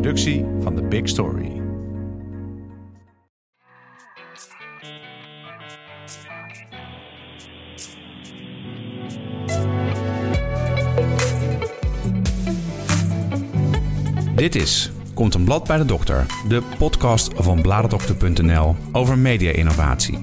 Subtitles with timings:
[0.00, 1.62] productie van The Big Story.
[14.34, 20.18] Dit is Komt een blad bij de dokter, de podcast van bladerdokter.nl over media-innovatie.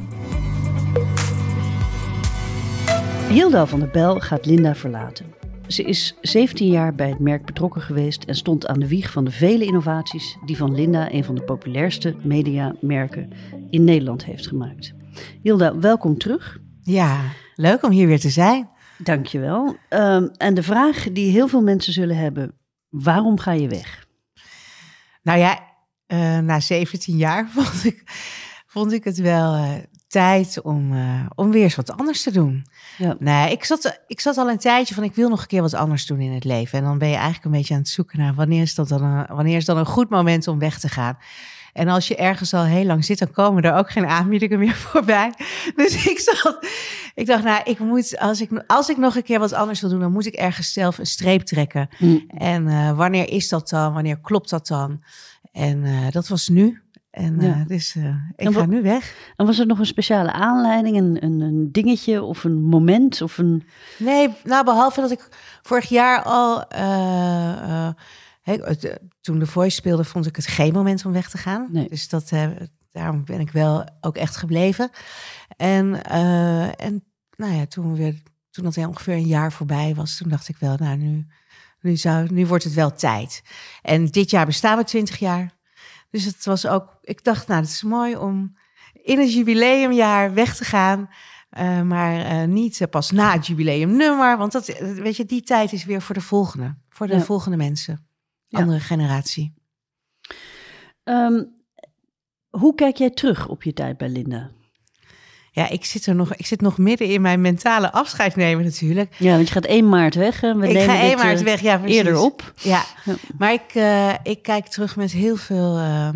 [3.30, 5.37] Hilda van der Bel gaat Linda verlaten.
[5.68, 9.26] Ze is 17 jaar bij het merk betrokken geweest en stond aan de wieg van
[9.26, 13.30] de vele innovaties die van Linda een van de populairste mediamerken
[13.70, 14.94] in Nederland heeft gemaakt.
[15.42, 16.60] Hilda, welkom terug.
[16.82, 17.22] Ja,
[17.56, 18.70] leuk om hier weer te zijn.
[18.98, 19.76] Dankjewel.
[19.90, 22.54] Um, en de vraag die heel veel mensen zullen hebben,
[22.90, 24.08] waarom ga je weg?
[25.24, 25.60] Nou ja,
[26.08, 28.04] uh, na 17 jaar vond ik,
[28.68, 29.72] vond ik het wel uh,
[30.08, 32.66] tijd om, uh, om weer eens wat anders te doen.
[32.98, 33.16] Ja.
[33.20, 35.74] Nee, ik zat, ik zat al een tijdje van ik wil nog een keer wat
[35.74, 36.80] anders doen in het leven.
[36.80, 39.04] En dan ben je eigenlijk een beetje aan het zoeken naar wanneer is, dat dan
[39.04, 41.18] een, wanneer is dan een goed moment om weg te gaan.
[41.74, 44.76] En als je ergens al heel lang zit, dan komen er ook geen aanbiedingen meer
[44.88, 45.34] voorbij.
[45.76, 46.68] Dus ik zat,
[47.16, 49.90] ik dacht, nou, ik moet, als ik, als ik nog een keer wat anders wil
[49.90, 51.90] doen, dan moet ik ergens zelf een streep trekken.
[51.98, 52.24] Mm.
[52.28, 53.94] En uh, wanneer is dat dan?
[53.94, 55.04] Wanneer klopt dat dan?
[55.52, 56.82] En uh, dat was nu.
[57.18, 57.58] En ja.
[57.58, 59.16] uh, dus uh, ik ga nu weg.
[59.36, 63.22] En was er nog een speciale aanleiding, een, een, een, dingetje of een moment?
[63.22, 63.64] Of een...
[63.98, 65.30] Nee, nou behalve dat ik
[65.62, 67.90] vorig jaar al, uh,
[69.22, 71.68] toen de Voice speelde, vond ik het geen moment om weg te gaan.
[71.72, 71.90] Nee.
[71.90, 72.32] Dus dat,
[72.92, 74.90] daarom ben ik wel ook echt gebleven.
[75.56, 76.04] En,
[76.76, 77.04] en
[77.36, 78.16] nou ja, toen, weer,
[78.50, 81.28] toen dat ongeveer een jaar voorbij was, toen dacht ik wel, nou nu,
[81.82, 83.42] nu, zou, nu wordt het wel tijd.
[83.82, 85.57] En dit jaar bestaan we 20 jaar.
[86.10, 88.58] Dus het was ook, ik dacht, nou, het is mooi om
[88.94, 91.10] in het jubileumjaar weg te gaan.
[91.58, 94.38] Uh, maar uh, niet uh, pas na het jubileumnummer.
[94.38, 96.78] Want dat, weet je, die tijd is weer voor de volgende.
[96.90, 97.22] Voor de ja.
[97.22, 98.08] volgende mensen.
[98.50, 98.84] Andere ja.
[98.84, 99.54] generatie.
[101.04, 101.56] Um,
[102.50, 104.52] hoe kijk jij terug op je tijd bij Linda?
[105.58, 109.16] Ja, ik zit er nog, ik zit nog midden in mijn mentale afscheid nemen natuurlijk.
[109.18, 110.42] Ja, want je gaat 1 maart weg.
[110.42, 110.56] Hè?
[110.56, 111.98] We ik ga 1 maart weg, ja, precies.
[111.98, 112.54] Eerder op.
[112.56, 113.16] Ja, ja.
[113.38, 116.10] maar ik, uh, ik kijk terug met heel veel uh,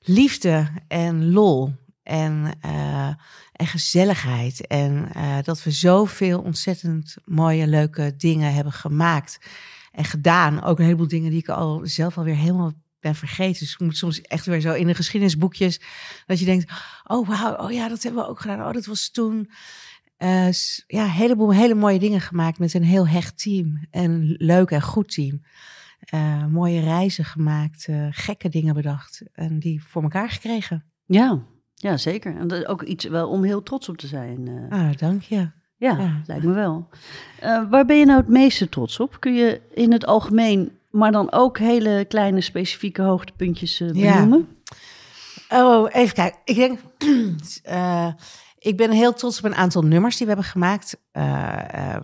[0.00, 1.72] liefde en lol
[2.02, 3.06] en, uh,
[3.52, 4.66] en gezelligheid.
[4.66, 5.08] En
[5.42, 9.38] dat we zoveel ontzettend mooie, leuke dingen hebben gemaakt
[9.92, 10.62] en gedaan.
[10.62, 13.60] Ook een heleboel dingen die ik al zelf alweer helemaal ben vergeten.
[13.60, 15.80] Dus moet soms echt weer zo in de geschiedenisboekjes.
[16.26, 16.72] Dat je denkt,
[17.04, 18.66] oh wauw, oh ja, dat hebben we ook gedaan.
[18.66, 19.50] Oh, dat was toen.
[20.18, 20.52] Uh,
[20.86, 23.86] ja, een heleboel hele mooie dingen gemaakt met een heel hecht team.
[23.90, 25.42] En leuk en goed team.
[26.14, 29.22] Uh, mooie reizen gemaakt, uh, gekke dingen bedacht.
[29.32, 30.84] En die voor elkaar gekregen.
[31.04, 31.42] Ja,
[31.74, 32.36] ja zeker.
[32.36, 34.66] En dat is ook iets wel om heel trots op te zijn.
[34.68, 35.50] Ah, dank je.
[35.76, 36.88] Ja, ja, lijkt me wel.
[37.70, 39.20] waar ben je nou het meeste trots op?
[39.20, 44.48] Kun je in het algemeen maar dan ook hele kleine specifieke hoogtepuntjes uh, benoemen?
[45.48, 45.64] Ja.
[45.64, 46.40] Oh, even kijken.
[46.44, 46.78] Ik denk,
[47.68, 48.08] uh,
[48.70, 50.96] ik ben heel trots op een aantal nummers die we hebben gemaakt.
[51.12, 51.96] Uh,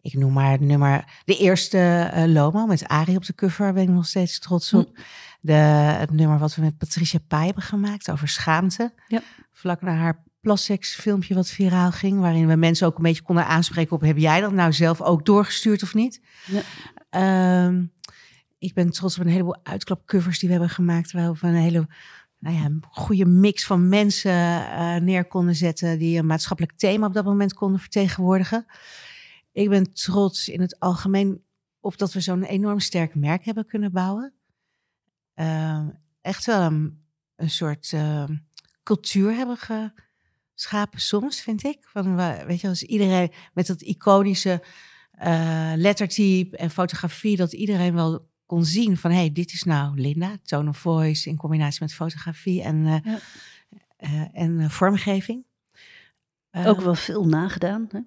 [0.00, 3.88] ik noem maar het nummer, de eerste Lomo met Ari op de cover, ben ik
[3.88, 4.90] nog steeds trots op.
[4.94, 5.00] Hm.
[5.40, 8.94] De, het nummer wat we met Patricia Pai hebben gemaakt over schaamte.
[9.08, 9.22] Ja.
[9.52, 13.46] Vlak na haar Plassex filmpje wat viraal ging, waarin we mensen ook een beetje konden
[13.46, 16.20] aanspreken op heb jij dat nou zelf ook doorgestuurd of niet?
[17.10, 17.66] Ja.
[17.66, 17.92] Um,
[18.64, 21.12] ik ben trots op een heleboel uitklapcovers die we hebben gemaakt.
[21.12, 21.88] Waar we een hele
[22.38, 25.98] nou ja, goede mix van mensen uh, neer konden zetten.
[25.98, 28.66] Die een maatschappelijk thema op dat moment konden vertegenwoordigen.
[29.52, 31.42] Ik ben trots in het algemeen
[31.80, 34.32] op dat we zo'n enorm sterk merk hebben kunnen bouwen.
[35.36, 35.88] Uh,
[36.20, 37.04] echt wel een,
[37.36, 38.24] een soort uh,
[38.82, 41.78] cultuur hebben geschapen soms, vind ik.
[41.80, 44.62] Van, weet je, als iedereen met dat iconische
[45.76, 50.36] lettertype en fotografie, dat iedereen wel kon zien van hé, hey, dit is nou Linda,
[50.42, 53.02] tone of voice in combinatie met fotografie en, ja.
[53.98, 55.44] uh, en uh, vormgeving.
[56.52, 57.88] Ook wel veel nagedaan.
[57.90, 57.98] Hè?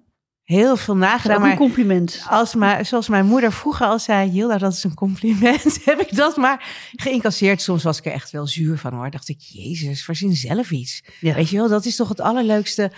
[0.42, 1.40] Heel veel nagedaan.
[1.40, 2.24] Maar een compliment.
[2.28, 5.78] Als maar, zoals mijn moeder vroeger al zei, Hilda, dat is een compliment.
[5.84, 7.62] heb ik dat maar geïncasseerd.
[7.62, 9.10] Soms was ik er echt wel zuur van hoor.
[9.10, 11.04] Dacht ik, Jezus, verzin zelf iets.
[11.20, 11.34] Ja.
[11.34, 12.92] Weet je wel, dat is toch het allerleukste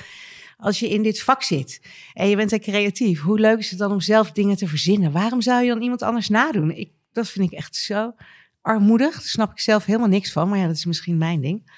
[0.57, 1.81] als je in dit vak zit
[2.13, 3.21] en je bent er creatief.
[3.21, 5.13] Hoe leuk is het dan om zelf dingen te verzinnen?
[5.13, 6.71] Waarom zou je dan iemand anders nadoen?
[6.71, 8.15] Ik dat vind ik echt zo
[8.61, 9.13] armoedig.
[9.13, 10.49] Daar snap ik zelf helemaal niks van.
[10.49, 11.73] Maar ja, dat is misschien mijn ding.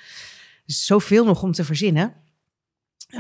[0.67, 2.15] Dus zoveel nog om te verzinnen.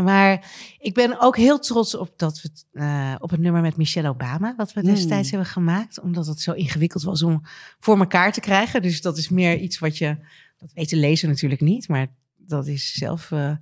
[0.00, 4.09] Maar ik ben ook heel trots op, dat we, uh, op het nummer met Michelle
[4.09, 5.35] Obama, wat we destijds mm.
[5.37, 6.00] hebben gemaakt.
[6.00, 7.43] Omdat het zo ingewikkeld was om
[7.79, 8.82] voor elkaar te krijgen.
[8.82, 10.17] Dus dat is meer iets wat je,
[10.56, 12.06] dat weet de lezer natuurlijk niet, maar
[12.37, 13.56] dat is zelf uh,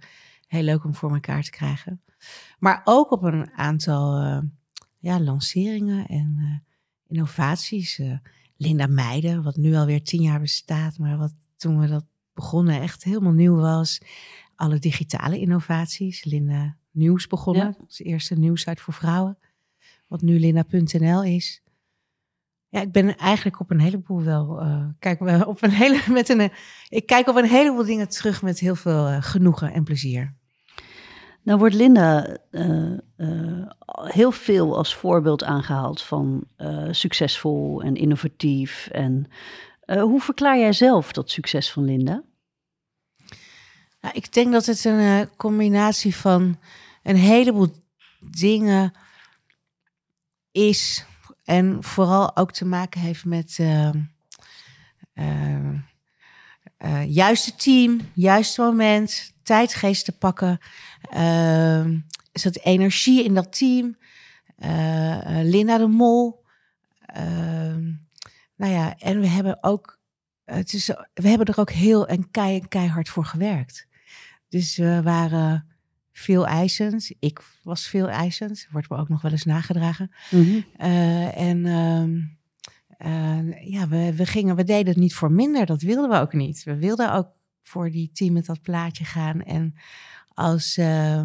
[0.47, 2.03] heel leuk om voor elkaar te krijgen.
[2.59, 4.39] Maar ook op een aantal uh,
[4.99, 6.63] ja, lanceringen en
[7.07, 8.01] innovaties
[8.63, 12.05] Linda Meijden, wat nu alweer tien jaar bestaat, maar wat toen we dat
[12.35, 14.01] begonnen echt helemaal nieuw was.
[14.55, 16.25] Alle digitale innovaties.
[16.25, 17.85] Linda Nieuws begonnen, Ja.
[17.87, 19.39] als eerste nieuwsite voor vrouwen.
[20.07, 21.63] Wat nu linda.nl is.
[22.69, 24.61] Ja, ik ben eigenlijk op een heleboel wel.
[24.61, 26.51] eh, kijk, op een hele, met een,
[26.89, 30.35] ik kijk op een heleboel dingen terug met heel veel eh, genoegen en plezier.
[31.43, 38.89] Nou wordt Linda eh, eh, heel veel als voorbeeld aangehaald van eh, succesvol en innovatief.
[38.93, 39.31] En
[40.01, 42.23] hoe verklaar jij zelf dat succes van Linda?
[44.01, 46.59] Nou, ik denk dat het een combinatie van
[47.03, 47.69] een heleboel
[48.21, 48.93] dingen
[50.53, 51.05] is.
[51.45, 53.59] En vooral ook te maken heeft met
[56.81, 60.59] eh, juiste team, juiste moment, tijdgeest te pakken.
[61.11, 61.85] Eh,
[62.33, 63.97] is dat energie in dat team?
[64.57, 66.45] Eh, Linda de Mol.
[67.01, 67.77] Eh,
[68.57, 69.99] nou ja, en we hebben ook
[70.45, 73.87] het is, we hebben er ook heel en kei, keihard voor gewerkt.
[74.49, 75.67] Dus we waren
[76.13, 77.11] veel eisend.
[77.19, 78.67] Ik was veel eisend.
[78.71, 80.11] Wordt me ook nog wel eens nagedragen.
[80.77, 82.21] Eh, en ehm,
[83.01, 85.67] eh, ja, we, we, gingen, we deden het niet voor minder.
[85.67, 86.65] Dat wilden we ook niet.
[86.65, 87.29] We wilden ook
[87.63, 89.43] voor die team met dat plaatje gaan.
[89.43, 89.75] En
[90.29, 91.23] als eh,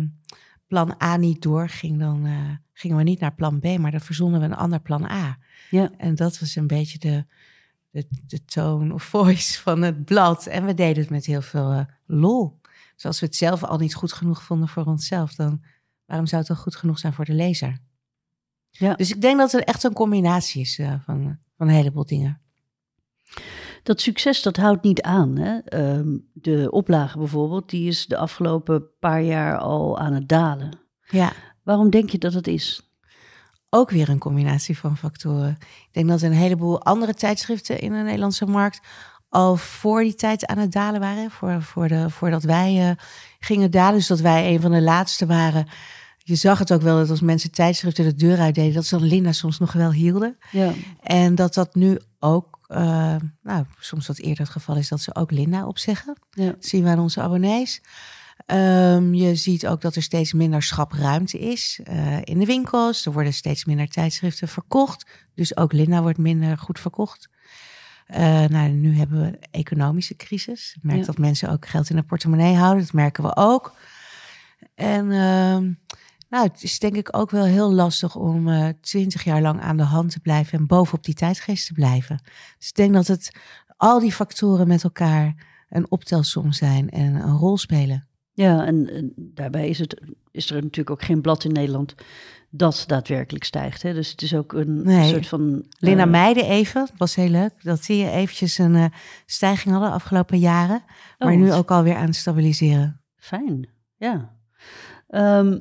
[0.68, 4.39] plan A niet doorging, dan eh, gingen we niet naar plan B, maar dan verzonnen
[4.39, 5.38] we een ander plan A.
[5.69, 5.92] Ja.
[5.98, 7.25] En dat was een beetje de,
[7.89, 10.45] de, de tone of voice van het blad.
[10.45, 12.60] En we deden het met heel veel lol.
[12.95, 15.63] Dus als we het zelf al niet goed genoeg vonden voor onszelf, dan
[16.06, 17.78] waarom zou het dan goed genoeg zijn voor de lezer?
[18.77, 18.94] Ja.
[18.94, 22.39] Dus ik denk dat het echt een combinatie is eh, van, van een heleboel dingen.
[23.83, 25.38] Dat succes dat houdt niet aan.
[25.38, 25.57] Hè?
[25.57, 30.72] Ehm, de oplage bijvoorbeeld, die is de afgelopen paar jaar al aan het dalen.
[31.07, 31.33] Ja,
[31.63, 32.86] Waarom denk je dat het is?
[33.75, 35.57] ook weer een combinatie van factoren.
[35.60, 38.80] Ik denk dat een heleboel andere tijdschriften in de Nederlandse markt
[39.30, 41.31] al voor die tijd aan het dalen waren.
[41.31, 42.95] Voor, voor de, voordat wij eh,
[43.39, 45.68] gingen dalen, dus dat wij een van de laatste waren.
[46.27, 49.07] Je zag het ook wel dat als mensen tijdschriften de deur uitdeden, dat ze dan
[49.07, 50.38] Linda soms nog wel hielden.
[50.51, 55.01] Ja, En dat dat nu ook, eh, nou, soms wat eerder het geval is dat
[55.01, 56.18] ze ook Linda opzeggen.
[56.30, 56.45] ja.
[56.45, 57.81] Dat zien we aan onze abonnees.
[58.45, 63.06] Ehm, je ziet ook dat er steeds minder schapruimte is eh, in de winkels.
[63.06, 65.06] Er worden steeds minder tijdschriften verkocht.
[65.36, 67.30] Dus ook Linda wordt minder goed verkocht.
[68.06, 70.74] Eh, nou, nu hebben we een economische crisis.
[70.78, 71.06] Ik merk Ja.
[71.06, 72.83] dat mensen ook geld in de portemonnee houden.
[72.83, 73.74] Dat merken we ook.
[74.75, 75.71] En ehm,
[76.30, 79.77] nou, het is denk ik ook wel heel lastig om eh, twintig jaar lang aan
[79.77, 82.19] de hand te blijven en bovenop die tijdgeest te blijven.
[82.57, 83.36] Dus ik denk dat het
[83.77, 85.36] al die factoren met elkaar
[85.69, 88.07] een optelsom zijn en een rol spelen.
[88.33, 90.01] ja en, en daarbij is, het,
[90.31, 91.95] is er natuurlijk ook geen blad in Nederland
[92.50, 93.81] dat daadwerkelijk stijgt.
[93.81, 93.94] Hè?
[93.94, 95.10] Dus het is ook een Nee.
[95.10, 95.66] soort van...
[95.80, 98.86] Linda eh, Meijden even, het was heel leuk dat die eventjes een eh,
[99.25, 100.83] stijging hadden de afgelopen jaren.
[101.18, 103.01] Maar oh, nu ook alweer aan het stabiliseren.
[103.16, 104.36] Fijn, ja.
[105.07, 105.60] Ehm,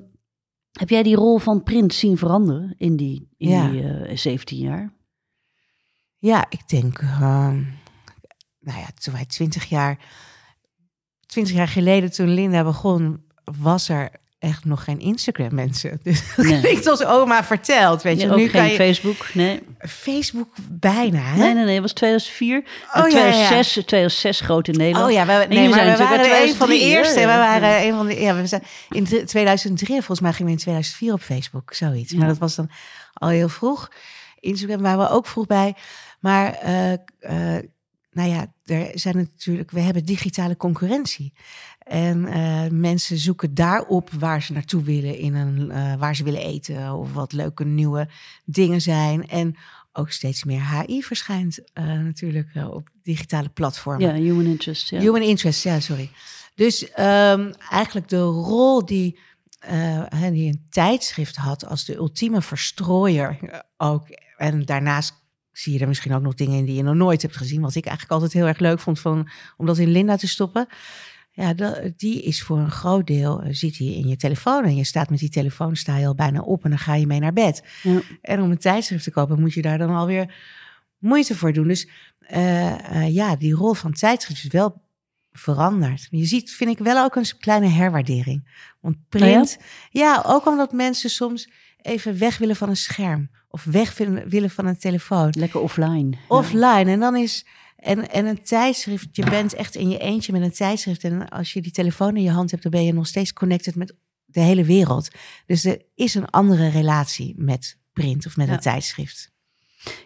[0.78, 3.68] heb jij die rol van print zien veranderen in die, in Ja.
[3.70, 4.92] die eh, 17 jaar?
[6.18, 7.62] Ja, ik denk, ehm,
[8.60, 9.98] nou ja, toen wij twintig jaar,
[11.26, 14.10] twintig jaar geleden toen Linda begon, was er
[14.44, 16.00] echt nog geen Instagram mensen.
[16.02, 16.60] Dus dat Nee.
[16.60, 18.26] klinkt als oma verteld, weet je.
[18.26, 19.62] Nee, ook nu geen je Facebook, nee.
[19.78, 21.36] Facebook bijna, hè?
[21.38, 22.58] Nee, nee, nee, het was 2004.
[22.58, 23.30] Oh, ja, ja, ja.
[23.32, 25.06] 2006, 2006 groot in Nederland.
[25.06, 26.86] Oh ja, we, nee, maar we waren een van de 2003, hè?
[26.98, 27.20] eerste.
[27.20, 27.82] We waren Ja.
[27.84, 28.20] een van de.
[28.20, 32.12] Ja, we zijn in drie- 2003, volgens mij gingen we in 2004 op Facebook, zoiets.
[32.12, 32.18] Ja.
[32.18, 32.70] Maar dat was dan
[33.12, 33.88] al heel vroeg.
[34.40, 35.74] Instagram waren we ook vroeg bij.
[36.20, 37.62] Maar eh, eh,
[38.10, 41.32] nou ja, er zijn natuurlijk, we hebben digitale concurrentie.
[41.84, 46.40] En eh, mensen zoeken daarop waar ze naartoe willen, in een, eh, waar ze willen
[46.40, 48.08] eten of wat leuke nieuwe
[48.44, 49.28] dingen zijn.
[49.28, 49.56] En
[49.92, 54.08] ook steeds meer HI verschijnt eh, natuurlijk op digitale platformen.
[54.08, 54.90] Ja, human interest.
[54.90, 54.98] Ja.
[54.98, 56.10] Human interest, ja, sorry.
[56.54, 59.18] Dus ehm, eigenlijk de rol die,
[60.30, 63.38] die een tijdschrift had als de ultieme verstrooier
[63.76, 64.06] ook.
[64.36, 65.14] En daarnaast
[65.52, 67.60] zie je er misschien ook nog dingen in die je nog nooit hebt gezien.
[67.60, 70.66] Wat ik eigenlijk altijd heel erg leuk vond van, om dat in Linda te stoppen.
[71.36, 74.64] Ja, dat, die is voor een groot deel, eh, zit hij in je telefoon.
[74.64, 77.06] En je staat met die telefoon, sta je al bijna op en dan ga je
[77.06, 77.64] mee naar bed.
[77.82, 78.00] Ja.
[78.20, 80.34] En om een tijdschrift te kopen moet je daar dan alweer
[80.98, 81.68] moeite voor doen.
[81.68, 81.88] Dus
[82.18, 84.82] eh, eh, ja, die rol van tijdschrift is wel
[85.32, 86.06] veranderd.
[86.10, 88.66] Je ziet, vind ik wel ook een kleine herwaardering.
[88.80, 89.58] Want print,
[89.90, 90.22] ja?
[90.26, 91.48] ook omdat mensen soms
[91.82, 93.30] even weg willen van een scherm.
[93.48, 93.96] Of weg
[94.28, 95.34] willen van een telefoon.
[95.38, 96.10] Lekker offline.
[96.10, 96.18] Ja.
[96.28, 96.90] Offline.
[96.90, 97.46] En dan is.
[97.84, 101.04] En, en een tijdschrift, je bent echt in je eentje met een tijdschrift.
[101.04, 103.74] En als je die telefoon in je hand hebt, dan ben je nog steeds connected
[103.74, 105.08] met de hele wereld.
[105.46, 108.52] Dus er is een andere relatie met print of met Ja.
[108.52, 109.32] een tijdschrift.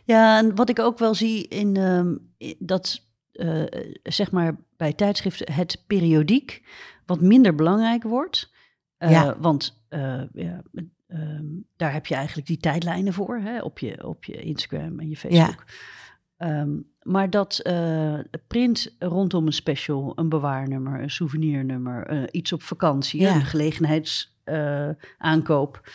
[0.05, 2.15] Ja, en wat ik ook wel zie in ehm,
[2.59, 3.63] dat, eh,
[4.03, 6.63] zeg maar, bij tijdschriften het periodiek
[7.07, 8.51] wat minder belangrijk wordt.
[8.97, 9.37] Eh, Ja.
[9.41, 10.63] Want eh, ja,
[11.09, 11.45] ehm,
[11.77, 15.17] daar heb je eigenlijk die tijdlijnen voor, hè, op, je, op je Instagram en je
[15.17, 15.65] Facebook.
[16.39, 16.69] Ehm,
[17.03, 23.21] maar dat eh, print rondom een special, een bewaarnummer, een souveniernummer, eh, iets op vakantie,
[23.21, 23.35] Ja.
[23.35, 25.91] een gelegenheidsaankoop,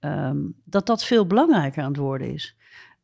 [0.00, 2.56] ehm, dat dat veel belangrijker aan het worden is.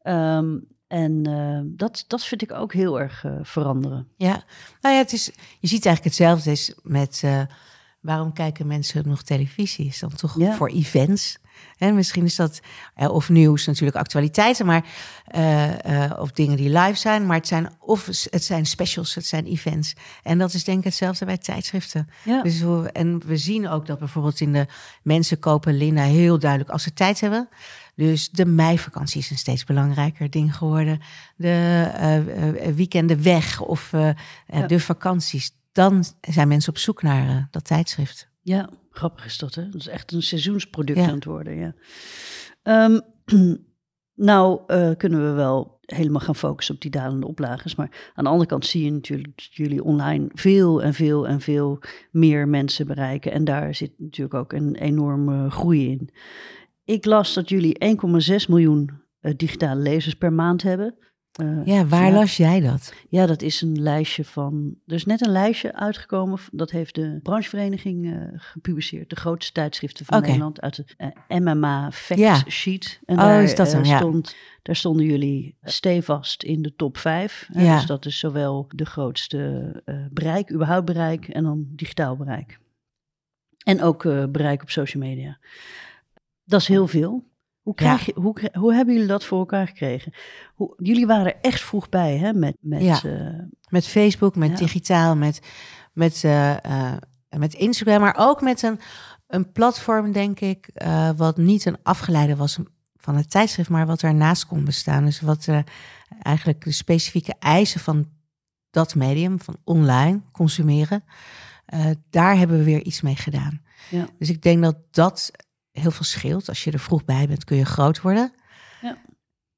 [0.02, 4.08] Ehm, en eh, dat, dat vind ik ook heel erg eh, veranderen.
[4.16, 4.44] Ja,
[4.80, 5.24] nou ja, het is,
[5.60, 7.42] je ziet eigenlijk hetzelfde is met eh,
[8.00, 9.86] waarom kijken mensen nog televisie?
[9.86, 10.54] Is dan toch Ja.
[10.54, 11.38] voor events?
[11.78, 12.60] En misschien is dat,
[12.96, 14.84] of nieuws natuurlijk, actualiteiten, maar,
[15.24, 19.26] eh, eh, of dingen die live zijn, maar het zijn, of het zijn specials, het
[19.26, 19.94] zijn events.
[20.22, 22.08] En dat is denk ik hetzelfde bij tijdschriften.
[22.24, 24.66] Ja, Dus we, en we zien ook dat bijvoorbeeld in de
[25.02, 27.48] mensen kopen Linda heel duidelijk als ze tijd hebben.
[27.94, 31.00] Dus de meivakantie is een steeds belangrijker ding geworden.
[31.36, 33.92] De eh, weekenden weg of
[34.46, 34.66] Ja.
[34.66, 35.50] de vakanties.
[35.72, 38.27] Dan zijn mensen op zoek naar dat tijdschrift.
[38.48, 39.68] Ja, grappig is dat, hè?
[39.68, 41.08] Dat is echt een seizoensproduct Ja.
[41.08, 41.74] aan het worden, ja.
[42.62, 43.00] Ehm,
[44.30, 47.74] nou, eh, kunnen we wel helemaal gaan focussen op die dalende oplages.
[47.74, 51.40] Maar aan de andere kant zie je natuurlijk dat jullie online veel en veel en
[51.40, 51.78] veel
[52.10, 53.32] meer mensen bereiken.
[53.32, 56.10] En daar zit natuurlijk ook een enorme groei in.
[56.84, 58.90] Ik las dat jullie 1,6 miljoen
[59.20, 60.94] eh, digitale lezers per maand hebben.
[61.38, 62.12] Eh, Ja, waar ja.
[62.14, 62.92] las jij dat?
[63.08, 64.74] Ja, dat is een lijstje van.
[64.86, 66.38] Er is net een lijstje uitgekomen.
[66.52, 69.10] Dat heeft de branchevereniging eh, gepubliceerd.
[69.10, 70.20] De grootste tijdschriften van.
[70.20, 70.60] Nederland.
[70.60, 70.84] Uit de
[71.28, 72.42] eh, MMA Fact Ja.
[72.48, 73.00] Sheet.
[73.04, 73.96] En Oh, daar, is dat hem, ja.
[73.96, 77.48] stond, daar stonden jullie stevast in de top 5.
[77.52, 77.76] Ja.
[77.76, 79.72] Dus dat is zowel de grootste
[80.10, 81.28] bereik, überhaupt bereik.
[81.28, 82.58] En dan digitaal bereik.
[83.64, 84.02] En ook
[84.32, 85.38] bereik op social media.
[86.44, 87.24] Dat is heel veel.
[87.68, 90.12] Hoe, krijg je, hoe, hoe hebben jullie dat voor elkaar gekregen?
[90.54, 92.32] Hoe, jullie waren echt vroeg bij, hè?
[92.32, 93.02] Met, met, Ja.
[93.02, 95.40] eh, Met Facebook, met digitaal, met,
[95.92, 96.96] met, eh, eh,
[97.36, 98.80] met Instagram, maar ook met een,
[99.26, 100.70] een platform, denk ik,
[101.16, 102.58] wat niet een afgeleide was
[102.96, 105.04] van het tijdschrift, maar wat ernaast kon bestaan.
[105.04, 105.48] Dus wat
[106.22, 108.08] eigenlijk de specifieke eisen van
[108.70, 111.04] dat medium, van online consumeren,
[112.10, 113.62] daar hebben we weer iets mee gedaan.
[113.90, 114.06] Ja.
[114.18, 115.30] Dus ik denk dat dat
[115.78, 116.48] heel veel scheelt.
[116.48, 118.32] Als je er vroeg bij bent, kun je groot worden.
[118.80, 118.98] Ja.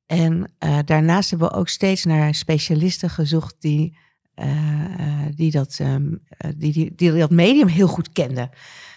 [0.06, 3.98] En eh, daarnaast hebben we ook steeds naar specialisten gezocht die,
[4.40, 8.50] eh, eh, die, dat, ehm, eh, die, die, die dat medium heel goed kenden.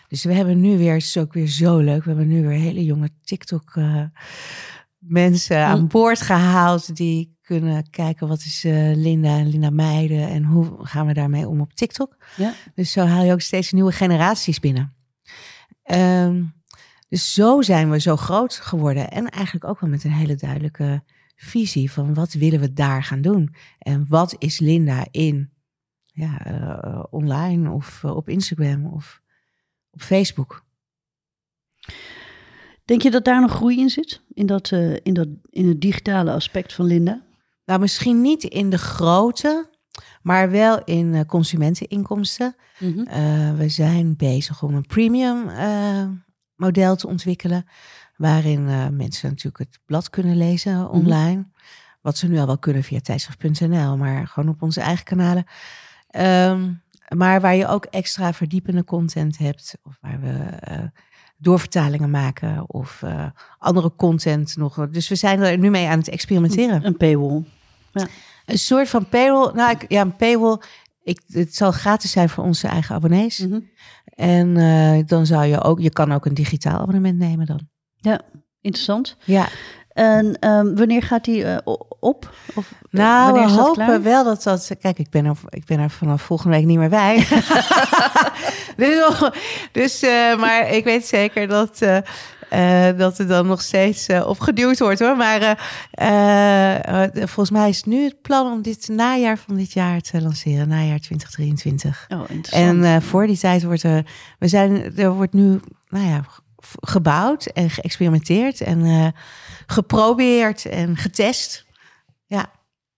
[0.08, 2.58] Dus we hebben nu weer, het is ook weer zo leuk, we hebben nu weer
[2.58, 3.74] hele jonge TikTok
[4.98, 5.88] mensen aan Hm.
[5.88, 8.64] boord gehaald die kunnen kijken wat is
[8.96, 12.18] Linda en Linda Meiden en hoe gaan we daarmee om op TikTok.
[12.36, 12.54] Ja.
[12.76, 14.94] Dus zo haal je ook steeds nieuwe generaties binnen.
[15.84, 16.44] Ehm,
[17.14, 19.12] dus zo zijn we zo groot geworden.
[19.12, 21.04] En eigenlijk ook wel met een hele duidelijke
[21.36, 23.56] visie van wat willen we daar gaan doen.
[23.80, 25.50] En wat is Linda in
[26.06, 29.22] ja, eh, online of eh, op Instagram of
[29.92, 30.64] op Facebook.
[32.86, 34.22] Denk je dat daar nog groei in zit?
[34.34, 37.24] In, dat, eh, in, dat, in het digitale aspect van Linda?
[37.66, 39.70] Nou, misschien niet in de grote,
[40.22, 42.56] maar wel in consumenteninkomsten.
[42.80, 45.50] Eh, we zijn bezig om een premium
[46.56, 47.66] model te ontwikkelen.
[48.18, 51.46] Waarin eh, mensen natuurlijk het blad kunnen lezen online.
[52.02, 55.46] Wat ze nu al wel kunnen via tijdschrift.nl, maar gewoon op onze eigen kanalen.
[56.08, 56.72] Ehm,
[57.16, 59.78] maar waar je ook extra verdiepende content hebt.
[59.84, 60.80] Of waar we eh,
[61.38, 62.70] doorvertalingen maken.
[62.70, 63.26] Of eh,
[63.60, 64.88] andere content nog.
[64.90, 66.86] Dus we zijn er nu mee aan het experimenteren.
[66.86, 67.44] Een paywall.
[68.46, 69.54] Een soort van paywall.
[69.54, 70.58] Nou, ik, ja, een paywall.
[71.04, 73.38] Ik, het zal gratis zijn voor onze eigen abonnees.
[73.38, 73.60] Mhm.
[74.16, 77.60] En eh, dan zou je ook, je kan ook een digitaal abonnement nemen dan.
[77.96, 78.22] Ja,
[78.62, 79.18] interessant.
[79.24, 79.48] Ja,
[79.88, 81.58] En ehm, wanneer gaat die eh,
[82.00, 82.34] op?
[82.56, 84.02] Of, eh, nou, wanneer we hopen klaar?
[84.02, 84.72] wel dat dat.
[84.80, 87.16] Kijk, ik ben er, ik ben er vanaf volgende week niet meer bij.
[88.78, 89.32] dus,
[89.72, 90.02] dus
[90.38, 91.80] maar ik weet zeker dat.
[92.54, 95.18] Eh, dat er dan nog steeds eh, opgeduwd wordt hoor.
[95.18, 95.58] Maar
[95.92, 100.68] eh, volgens mij is nu het plan om dit najaar van dit jaar te lanceren.
[100.68, 102.06] Najaar 2023.
[102.10, 102.84] Oh, interessant.
[102.84, 104.06] En voor die tijd wordt er,
[104.40, 106.26] we zijn, er wordt nu, nou ja,
[106.82, 109.14] gebouwd en geëxperimenteerd en
[109.68, 111.66] geprobeerd en getest.
[112.26, 112.46] Ja,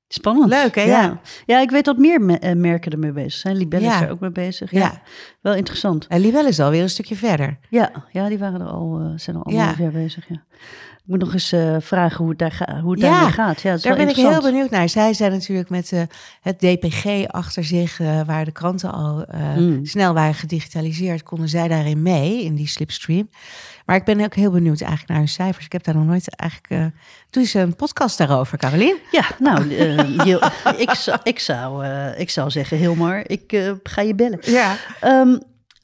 [0.07, 0.49] Spannend.
[0.49, 0.81] Leuk, hè?
[0.81, 1.01] Ja.
[1.01, 1.19] Ja.
[1.45, 3.55] ja, ik weet dat meer me- merken ermee bezig zijn.
[3.55, 4.03] Libelle is Ja.
[4.03, 4.71] er ook mee bezig.
[4.71, 5.01] ja.
[5.45, 6.07] Wel interessant.
[6.07, 7.57] En Libelle is alweer een stukje verder.
[7.69, 9.75] Ja, ja die waren er al, uh, zijn al Ja.
[9.91, 10.25] bezig.
[10.29, 10.35] Ja.
[11.05, 13.61] Ik moet nog eens eh, vragen hoe het, daar ga, hoe het Ja, daarmee gaat.
[13.61, 14.89] Ja, Daar ben ik heel benieuwd naar.
[14.89, 16.01] Zij zijn natuurlijk met eh,
[16.41, 19.85] het DPG achter zich, eh, waar de kranten al eh, Mm.
[19.85, 23.29] snel waren gedigitaliseerd, konden zij daarin mee, in die slipstream.
[23.85, 25.65] Maar ik ben ook heel benieuwd eigenlijk naar hun cijfers.
[25.65, 26.71] Ik heb daar nog nooit eigenlijk...
[26.73, 26.85] eh
[27.29, 28.95] doe eens een podcast daarover, Carolien.
[29.11, 34.01] Ja, nou, eh, ik, zou, ik, zou, eh, ik zou zeggen, Hilmar, ik eh, ga
[34.01, 34.39] je bellen.
[34.41, 34.75] Ja.
[35.01, 35.34] Ehm,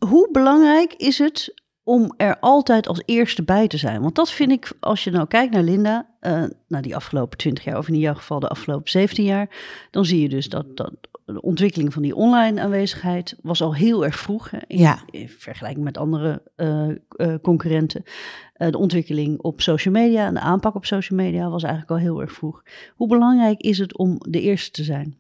[0.08, 1.54] hoe belangrijk is het
[1.84, 4.02] om er altijd als eerste bij te zijn?
[4.02, 7.64] Want dat vind ik, als je nou kijkt naar Linda, eh naar die afgelopen 20
[7.64, 9.50] jaar, of in ieder geval de afgelopen 17 jaar,
[9.92, 10.94] dan zie je dus dat, dat
[11.26, 14.50] de ontwikkeling van die online aanwezigheid was al heel erg vroeg.
[14.50, 15.00] Hè, in, Ja.
[15.10, 18.04] in vergelijking met andere eh, eh, concurrenten.
[18.54, 22.22] De ontwikkeling op social media en de aanpak op social media was eigenlijk al heel
[22.22, 22.64] erg vroeg.
[22.96, 25.20] Hoe belangrijk is het om de eerste te zijn?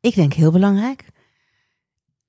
[0.00, 1.04] Ik denk heel belangrijk.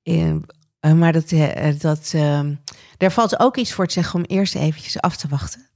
[0.09, 0.35] Eh,
[0.79, 2.55] eh, maar dat, eh, dat, ehm,
[2.97, 5.67] daar valt ook iets voor te zeggen om eerst eventjes af te wachten.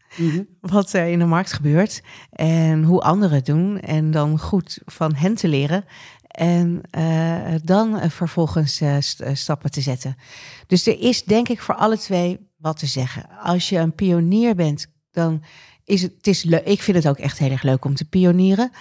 [0.59, 3.79] wat er in de markt gebeurt en hoe anderen het doen.
[3.79, 5.85] En dan goed van hen te leren.
[6.27, 10.15] En eh, dan eh, vervolgens eh, st- eh, stappen te zetten.
[10.67, 13.29] Dus er is denk ik voor alle twee wat te zeggen.
[13.41, 15.43] Als je een pionier bent, dan
[15.85, 16.65] is het, het is leuk.
[16.65, 18.71] Ik vind het ook echt heel erg leuk om te pionieren.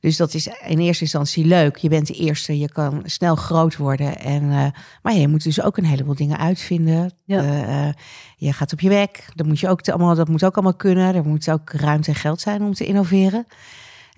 [0.00, 1.76] Dus dat is in eerste instantie leuk.
[1.76, 4.18] Je bent de eerste, je kan snel groot worden.
[4.18, 4.66] En, eh,
[5.02, 7.12] maar je moet dus ook een heleboel dingen uitvinden.
[7.24, 7.42] Ja.
[7.42, 7.92] Eh,
[8.36, 9.28] je gaat op je werk.
[9.34, 11.14] Dat moet, je ook te- allemaal, dat moet ook allemaal kunnen.
[11.14, 13.46] Er moet ook ruimte en geld zijn om te innoveren.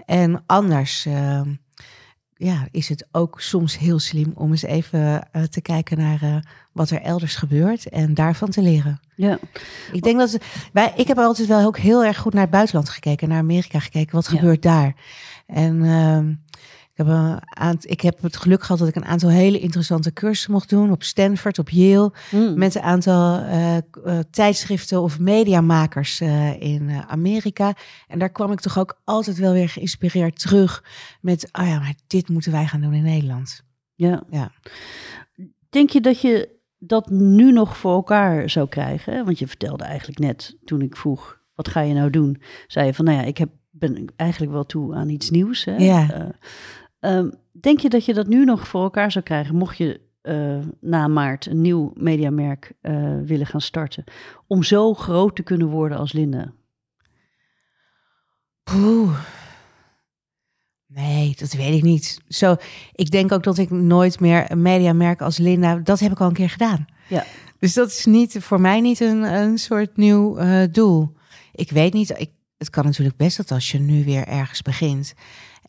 [0.06, 1.40] En anders eh,
[2.44, 6.36] ja, is het ook soms heel slim om eens even eh, te kijken naar eh,
[6.72, 9.00] wat er elders gebeurt en daarvan te leren.
[9.14, 9.38] Ja,
[9.92, 10.38] Ik denk dat
[10.72, 13.78] wij, ik heb altijd wel ook heel erg goed naar het buitenland gekeken, naar Amerika
[13.78, 14.14] gekeken.
[14.14, 14.36] Wat Ja.
[14.38, 14.94] gebeurt daar?
[15.46, 16.32] En ehm,
[17.06, 20.52] heb een aant- ik heb het geluk gehad dat ik een aantal hele interessante cursussen
[20.52, 22.58] mocht doen op Stanford, op Yale, Mm.
[22.58, 23.82] met een aantal eh, eh,
[24.30, 27.74] tijdschriften of mediamakers eh, in Amerika.
[28.08, 30.84] En daar kwam ik toch ook altijd wel weer geïnspireerd terug
[31.20, 33.62] met, oh ja, maar dit moeten wij gaan doen in Nederland.
[33.94, 34.22] Ja.
[34.30, 34.50] Ja.
[35.70, 39.24] Denk je dat je dat nu nog voor elkaar zou krijgen?
[39.24, 42.42] Want je vertelde eigenlijk net, toen ik vroeg, wat ga je nou doen?
[42.66, 45.64] Zei je van, nou ja, ik heb, ben eigenlijk wel toe aan iets nieuws.
[45.64, 45.76] Hè?
[45.76, 46.32] Ja.
[47.10, 50.58] Ehm, denk je dat je dat nu nog voor elkaar zou krijgen, mocht je eh,
[50.80, 54.04] na maart een nieuw mediamerk eh, willen gaan starten,
[54.46, 56.52] om zo groot te kunnen worden als Linda?
[58.62, 59.18] Poeh.
[60.86, 62.20] Nee, dat weet ik niet.
[62.28, 62.56] Zo,
[62.92, 66.26] ik denk ook dat ik nooit meer een mediamerk als Linda, dat heb ik al
[66.26, 66.84] een keer gedaan.
[67.08, 67.24] Ja.
[67.58, 71.12] Dus dat is niet voor mij niet een, een soort nieuw eh, doel.
[71.52, 75.14] Ik weet niet, ik, het kan natuurlijk best dat als je nu weer ergens begint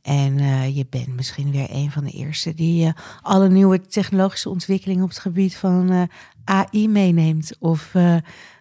[0.04, 4.50] en eh, je bent misschien weer een van de eerste die eh, alle nieuwe technologische
[4.50, 6.02] ontwikkelingen op het gebied van eh,
[6.44, 7.56] AI meeneemt.
[7.60, 7.92] Of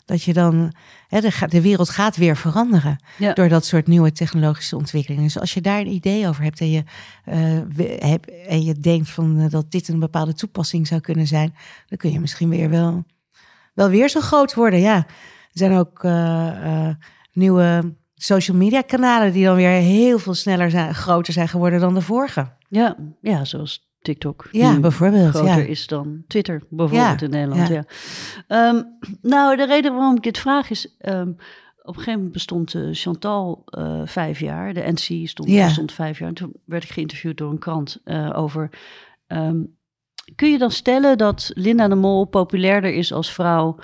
[0.05, 0.73] dat je dan,
[1.09, 3.33] hè, de, de wereld gaat weer veranderen Ja.
[3.33, 5.25] door dat soort nieuwe technologische ontwikkelingen.
[5.25, 6.85] Dus als je daar een idee over hebt en je,
[7.99, 11.55] heb, en je denkt van, dat dit een bepaalde toepassing zou kunnen zijn,
[11.87, 13.05] dan kun je misschien weer wel,
[13.75, 14.81] wel weer zo groot worden.
[14.81, 15.07] Ja, er
[15.53, 16.03] zijn ook
[17.33, 21.95] nieuwe social media kanalen die dan weer heel veel sneller zijn, groter zijn geworden dan
[21.95, 22.49] de vorige.
[22.69, 24.49] Ja, ja zoals TikTok.
[24.51, 25.31] Ja, bijvoorbeeld.
[25.31, 25.65] groter Ja.
[25.65, 27.69] is dan Twitter bijvoorbeeld Ja, in Nederland.
[27.69, 27.75] Ja.
[27.75, 27.85] ja.
[28.47, 28.83] Ehm,
[29.23, 30.97] nou, de reden waarom ik dit vraag is...
[30.99, 31.29] ehm,
[31.83, 34.75] op een gegeven moment bestond eh, Chantal eh, vijf jaar.
[34.75, 36.29] De NC stond, bestond vijf jaar.
[36.29, 38.71] En toen werd ik geïnterviewd door een krant eh, over...
[39.27, 39.61] ehm,
[40.37, 43.77] kun je dan stellen dat Linda de Mol populairder is als vrouw...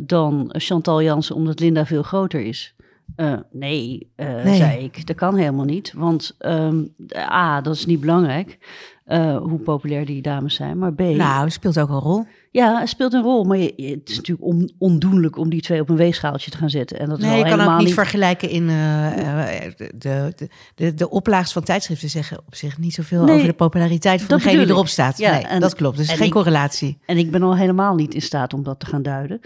[0.00, 2.74] dan Chantal Jansen, omdat Linda veel groter is?
[3.16, 4.56] Eh, nee, eh, Nee.
[4.56, 5.06] zei ik.
[5.06, 5.92] Dat kan helemaal niet.
[5.96, 6.82] Want ehm,
[7.16, 8.58] A, dat is niet belangrijk...
[9.04, 10.78] eh, hoe populair die dames zijn.
[10.78, 12.24] Maar B, Nou, speelt ook een rol.
[12.50, 13.44] ja, het speelt een rol.
[13.44, 16.70] Maar je, het is natuurlijk on- ondoenlijk om die twee op een weegschaaltje te gaan
[16.70, 16.98] zetten.
[16.98, 20.34] En dat is Nee, al je kan ook niet vergelijken in de, de,
[20.74, 24.36] de, de oplaags van tijdschriften zeggen op zich niet zoveel Nee, over de populariteit van
[24.36, 25.18] degene die erop staat.
[25.18, 25.96] Ja, nee, en- dat klopt.
[25.96, 26.98] Dus en geen ik- correlatie.
[27.06, 29.40] En ik ben al helemaal niet in staat om dat te gaan duiden.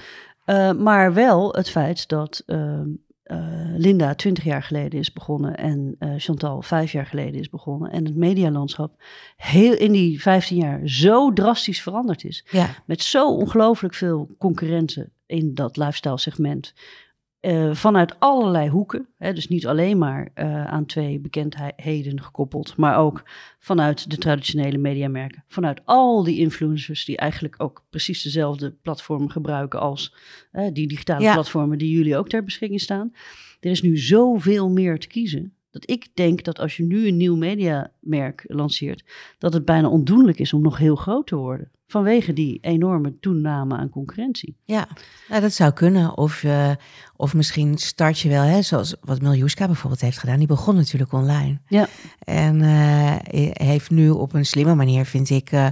[0.79, 2.81] Maar wel het feit dat eh, eh,
[3.77, 7.91] Linda twintig jaar geleden is begonnen en eh, Chantal vijf jaar geleden is begonnen.
[7.91, 9.03] En het medialandschap
[9.37, 12.47] heel in die 15 jaar zo drastisch veranderd is.
[12.51, 16.75] Ja, Met zo ongelooflijk veel concurrenten in dat lifestyle segment.
[17.40, 19.09] Eh, vanuit allerlei hoeken.
[19.16, 23.22] Hè, dus niet alleen maar eh, aan twee bekendheden gekoppeld, maar ook
[23.59, 25.44] vanuit de traditionele mediamerken.
[25.48, 30.14] Vanuit al die influencers die eigenlijk ook precies dezelfde platformen gebruiken als
[30.72, 31.33] die digitale Ja.
[31.33, 33.12] platformen die jullie ook ter beschikking staan.
[33.61, 35.53] Er is nu zoveel meer te kiezen.
[35.70, 39.05] Dat ik denk dat als je nu een nieuw mediamerk lanceert,
[39.38, 41.70] dat het bijna ondoenlijk is om nog heel groot te worden.
[41.90, 44.57] Vanwege die enorme toename aan concurrentie.
[44.64, 44.88] Ja,
[45.29, 46.16] nou, dat zou kunnen.
[46.16, 46.70] Of, uh,
[47.16, 50.38] of misschien start je wel, hè, zoals wat Miljuska bijvoorbeeld heeft gedaan.
[50.38, 51.61] Die begon natuurlijk online.
[51.66, 51.88] Ja.
[52.18, 53.16] En uh,
[53.53, 55.68] heeft nu op een slimme manier, vind ik, uh,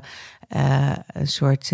[1.07, 1.73] een soort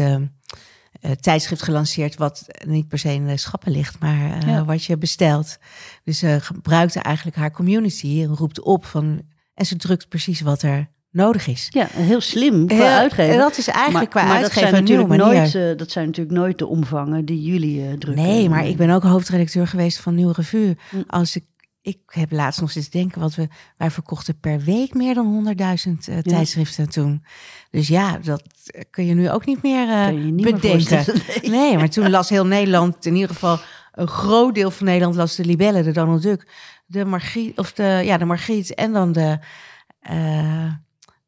[1.21, 2.17] tijdschrift gelanceerd.
[2.17, 4.65] Wat niet per se in de schappen ligt, maar ja.
[4.65, 5.59] wat je bestelt.
[6.05, 9.23] Dus ze gebruikte eigenlijk haar community en roept op van.
[9.55, 11.67] En ze drukt precies wat er nodig is.
[11.71, 13.39] Ja, heel slim qua ja, uitgeven.
[13.39, 15.55] Dat is eigenlijk maar, qua maar uitgeven dat zijn natuurlijk nooit.
[15.55, 18.25] Uh, dat zijn natuurlijk nooit de omvangen die jullie uh, drukken.
[18.25, 20.77] Nee, maar ik ben ook hoofdredacteur geweest van Nieuwe Revue.
[20.91, 21.03] Hm.
[21.07, 21.45] Als ik,
[21.83, 25.55] ik heb laatst nog eens denken wat we wij verkochten per week meer dan
[25.87, 26.91] 100.000 uh, tijdschriften ja.
[26.91, 27.25] toen.
[27.71, 28.43] Dus ja, dat
[28.91, 31.05] kun je nu ook niet meer niet bedenken.
[31.07, 31.51] Meer nee.
[31.51, 33.59] nee, maar toen las heel Nederland, in ieder geval
[33.93, 36.49] een groot deel van Nederland las de Libelle, de Donald Duck,
[36.87, 39.39] de Margriet of de ja de Margriet en dan de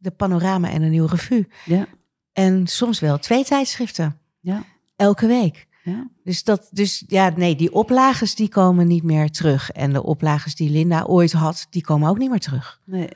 [0.05, 1.49] de Panorama en een nieuwe revue.
[1.65, 1.87] Ja.
[2.33, 4.19] En soms wel twee tijdschriften.
[4.41, 4.65] Ja.
[4.97, 5.67] Elke week.
[5.83, 6.11] Ja.
[6.25, 9.71] Dus dat, dus ja, nee, die oplages die komen niet meer terug.
[9.71, 12.81] En de oplages die Linda ooit had, die komen ook niet meer terug.
[12.85, 13.09] Nee,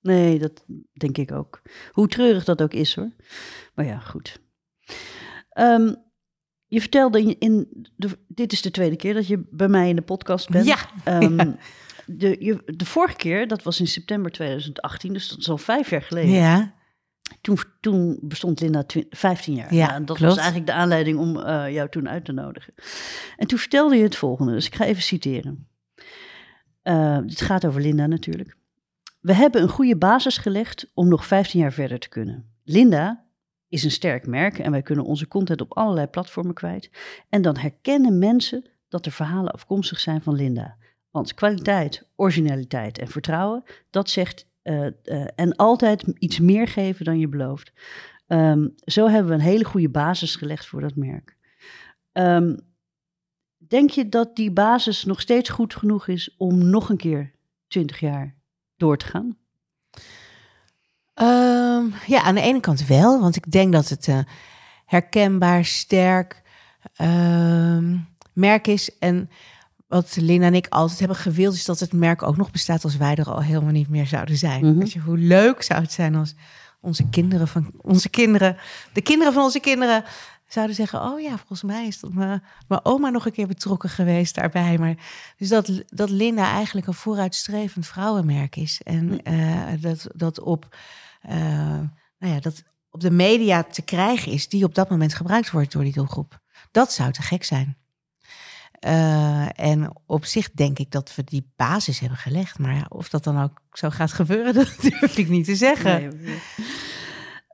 [0.00, 1.62] nee dat denk ik ook.
[1.92, 3.10] Hoe treurig dat ook is hoor.
[3.74, 4.40] Maar ja, goed.
[5.58, 5.96] Um,
[6.66, 9.96] je vertelde in, in de, dit is de tweede keer dat je bij mij in
[9.96, 10.66] de podcast bent.
[10.66, 10.78] Ja.
[11.22, 11.56] Um, ja.
[12.06, 15.90] De, je, de vorige keer, dat was in september 2018, dus dat is al vijf
[15.90, 16.30] jaar geleden.
[16.30, 16.74] Ja.
[17.40, 19.74] Toen, toen bestond Linda 15 jaar.
[19.74, 20.32] Ja, nou, dat klopt.
[20.32, 22.74] was eigenlijk de aanleiding om uh, jou toen uit te nodigen.
[23.36, 25.68] En toen vertelde je het volgende, dus ik ga even citeren.
[26.82, 28.56] Uh, het gaat over Linda natuurlijk.
[29.20, 32.50] We hebben een goede basis gelegd om nog 15 jaar verder te kunnen.
[32.64, 33.24] Linda
[33.68, 36.90] is een sterk merk en wij kunnen onze content op allerlei platformen kwijt.
[37.28, 40.76] En dan herkennen mensen dat de verhalen afkomstig zijn van Linda.
[41.12, 47.18] Want kwaliteit, originaliteit en vertrouwen, dat zegt uh, uh, en altijd iets meer geven dan
[47.18, 47.72] je belooft.
[48.26, 51.36] Um, zo hebben we een hele goede basis gelegd voor dat merk.
[52.12, 52.60] Um,
[53.56, 57.34] denk je dat die basis nog steeds goed genoeg is om nog een keer
[57.68, 58.34] 20 jaar
[58.76, 59.36] door te gaan?
[61.14, 64.18] Um, ja, aan de ene kant wel, want ik denk dat het uh,
[64.84, 66.42] herkenbaar, sterk
[68.32, 68.98] merk is.
[68.98, 69.30] En
[69.92, 72.96] wat Lina en ik altijd hebben gewild, is dat het merk ook nog bestaat als
[72.96, 74.76] wij er al helemaal niet meer zouden zijn.
[74.76, 74.86] Mhm.
[74.86, 76.34] Je, hoe leuk zou het zijn als
[76.80, 78.56] onze kinderen van onze kinderen,
[78.92, 80.04] de kinderen van onze kinderen,
[80.46, 83.88] zouden zeggen: Oh ja, volgens mij is dat mijn, mijn oma nog een keer betrokken
[83.88, 84.78] geweest daarbij.
[84.78, 84.94] Maar
[85.36, 88.80] dus dat, dat Linda eigenlijk een vooruitstrevend vrouwenmerk is.
[88.84, 90.76] En uh, dat, dat op,
[91.28, 91.32] uh,
[92.18, 95.72] nou ja, dat op de media te krijgen is, die op dat moment gebruikt wordt
[95.72, 96.40] door die doelgroep.
[96.70, 97.76] Dat zou te gek zijn.
[98.86, 102.58] Uh, en op zich denk ik dat we die basis hebben gelegd.
[102.58, 106.16] Maar ja, of dat dan ook zo gaat gebeuren, dat durf ik niet te zeggen.
[106.22, 106.40] Nee.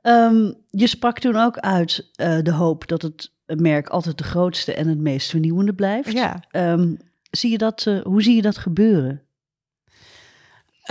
[0.01, 4.73] Um, je sprak toen ook uit uh, de hoop dat het merk altijd de grootste
[4.73, 6.11] en het meest vernieuwende blijft.
[6.11, 6.43] Ja.
[6.51, 6.97] Um,
[7.31, 9.21] zie je dat, uh, hoe zie je dat gebeuren?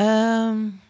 [0.00, 0.80] Um,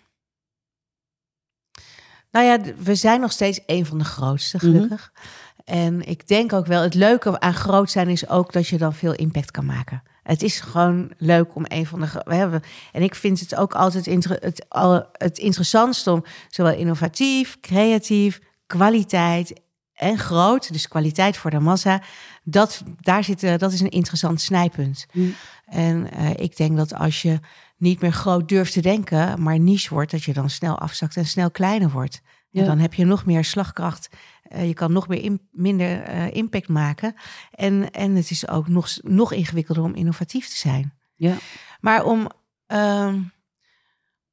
[2.30, 5.10] nou ja, we zijn nog steeds een van de grootste, gelukkig.
[5.12, 5.47] Mm -hmm.
[5.68, 8.94] En ik denk ook wel, het leuke aan groot zijn is ook dat je dan
[8.94, 10.02] veel impact kan maken.
[10.22, 12.22] Het is gewoon leuk om een van de.
[12.24, 14.66] We hebben, en ik vind het ook altijd het,
[15.12, 19.60] het interessantst om zowel innovatief, creatief, kwaliteit
[19.94, 22.02] en groot, dus kwaliteit voor de massa,
[22.44, 25.06] dat, daar zit, dat is een interessant snijpunt.
[25.12, 25.34] Mm.
[25.66, 27.40] En uh, ik denk dat als je
[27.76, 31.26] niet meer groot durft te denken, maar niche wordt, dat je dan snel afzakt en
[31.26, 32.20] snel kleiner wordt.
[32.50, 32.60] Ja.
[32.60, 34.08] En dan heb je nog meer slagkracht.
[34.48, 37.14] Uh, je kan nog meer in, minder uh, impact maken.
[37.50, 40.98] En, en het is ook nog, nog ingewikkelder om innovatief te zijn.
[41.14, 41.36] Ja.
[41.80, 42.28] Maar om,
[42.66, 43.32] um,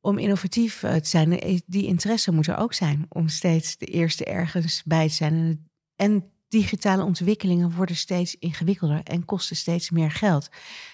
[0.01, 3.05] om innovatief uh, te zijn, die interesse moet er ook zijn.
[3.09, 5.33] Om steeds de eerste ergens bij te zijn.
[5.33, 10.49] En, en digitale ontwikkelingen worden steeds ingewikkelder en kosten steeds meer geld.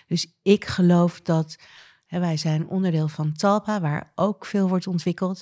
[0.08, 1.56] Dus ik geloof dat
[2.06, 5.42] hè, wij zijn onderdeel van Talpa, waar ook veel wordt ontwikkeld.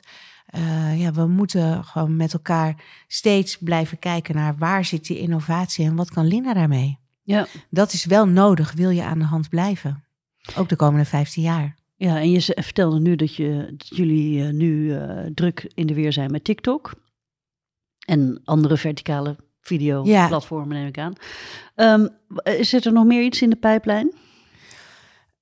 [0.56, 2.76] Uh, ja, we moeten gewoon met elkaar
[3.08, 7.00] steeds blijven kijken naar waar zit die innovatie en wat kan Lina daarmee.
[7.22, 7.48] Ja.
[7.70, 10.04] Dat is wel nodig, wil je aan de hand blijven.
[10.56, 11.76] Ook de komende 15 jaar.
[11.96, 15.94] Ja, en je vertelde nu dat, je, dat jullie uh, nu uh, druk in de
[15.94, 16.94] weer zijn met TikTok.
[18.06, 20.82] En andere verticale videoplatformen, ja.
[20.82, 21.14] neem ik aan.
[21.76, 22.10] Um,
[22.64, 24.14] zit er nog meer iets in de pijplijn?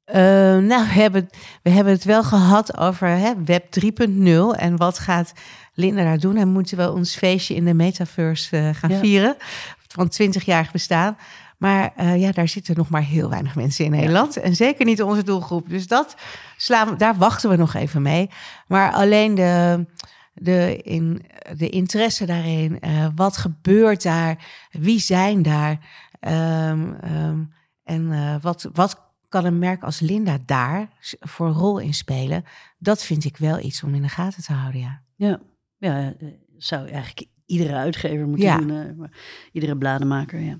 [0.07, 0.15] Uh,
[0.57, 1.29] nou, we hebben,
[1.63, 5.33] we hebben het wel gehad over hè, Web 3.0 en wat gaat
[5.73, 6.37] Linda daar doen?
[6.37, 8.99] En moeten we ons feestje in de metaverse uh, gaan ja.
[8.99, 9.35] vieren
[9.87, 11.17] van 20-jarig bestaan.
[11.57, 14.33] Maar uh, ja, daar zitten nog maar heel weinig mensen in Nederland.
[14.33, 14.41] Ja.
[14.41, 15.69] En zeker niet onze doelgroep.
[15.69, 16.15] Dus dat
[16.57, 18.29] slaan we, daar wachten we nog even mee.
[18.67, 19.85] Maar alleen de,
[20.33, 22.79] de, in, de interesse daarin.
[22.81, 24.37] Uh, wat gebeurt daar?
[24.71, 25.79] Wie zijn daar?
[26.19, 31.79] Um, um, en uh, wat, wat kan een merk als Linda daar voor een rol
[31.79, 32.43] in spelen?
[32.77, 35.01] Dat vind ik wel iets om in de gaten te houden, ja.
[35.15, 35.39] Ja,
[35.77, 36.13] ja
[36.57, 38.57] zou eigenlijk iedere uitgever moeten ja.
[38.57, 38.71] doen.
[38.71, 39.07] Uh,
[39.51, 40.59] iedere bladenmaker, ja.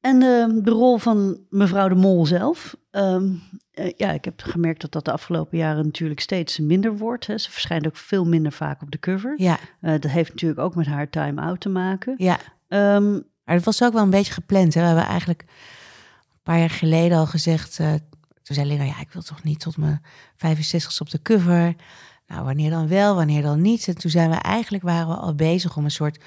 [0.00, 2.76] En uh, de rol van mevrouw de Mol zelf.
[2.90, 3.42] Um,
[3.74, 7.26] uh, ja, ik heb gemerkt dat dat de afgelopen jaren natuurlijk steeds minder wordt.
[7.26, 7.38] Hè.
[7.38, 9.34] Ze verschijnt ook veel minder vaak op de cover.
[9.36, 9.58] Ja.
[9.80, 12.14] Uh, dat heeft natuurlijk ook met haar time-out te maken.
[12.16, 12.38] Ja.
[12.68, 13.12] Um,
[13.44, 14.74] maar het was ook wel een beetje gepland.
[14.74, 14.80] Hè.
[14.80, 15.44] We hebben eigenlijk
[16.44, 17.76] paar jaar geleden al gezegd...
[18.42, 20.02] toen zei Lena, ja, ik wil toch niet tot mijn
[20.36, 21.74] 65 op de cover.
[22.26, 23.88] Nou, wanneer dan wel, wanneer dan niet?
[23.88, 26.18] En toen zijn we eigenlijk waren we al bezig om een soort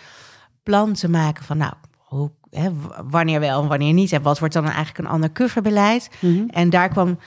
[0.63, 1.58] plan te maken van...
[1.58, 2.69] nou, hoe hè,
[3.10, 4.12] wanneer wel en wanneer niet.
[4.12, 6.10] En wat wordt dan eigenlijk een ander coverbeleid?
[6.19, 6.49] Mm -hmm.
[6.49, 7.19] En daar kwam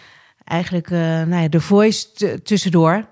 [0.44, 3.08] eigenlijk uh, nou ja, de voice tussendoor.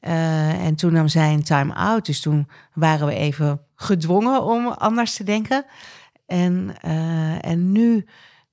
[0.00, 2.06] Uh, en toen nam zij een time-out.
[2.06, 5.64] Dus toen waren we even gedwongen om anders te denken.
[6.26, 8.06] En, uh, en nu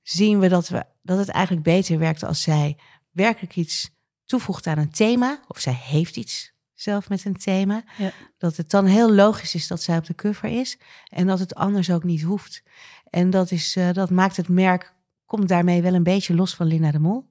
[0.08, 2.76] zien we dat, we dat het eigenlijk beter werkt als zij
[3.10, 3.90] werkelijk iets
[4.24, 5.40] toevoegt aan een thema.
[5.48, 7.84] Of zij heeft iets zelf met een thema.
[7.98, 8.12] Ja.
[8.38, 10.78] Dat het dan heel logisch is dat zij op de cover is.
[11.08, 12.62] En dat het anders ook niet hoeft.
[13.10, 16.66] En dat, is, uh, dat maakt het merk, komt daarmee wel een beetje los van
[16.66, 17.30] Lina de Mol.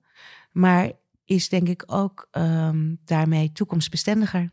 [0.52, 0.92] Maar
[1.26, 4.50] is denk ik ook um, daarmee toekomstbestendiger.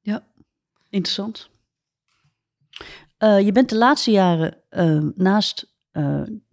[0.00, 0.26] Ja,
[0.88, 1.50] interessant.
[3.18, 5.72] Uh, je bent de laatste jaren uh, naast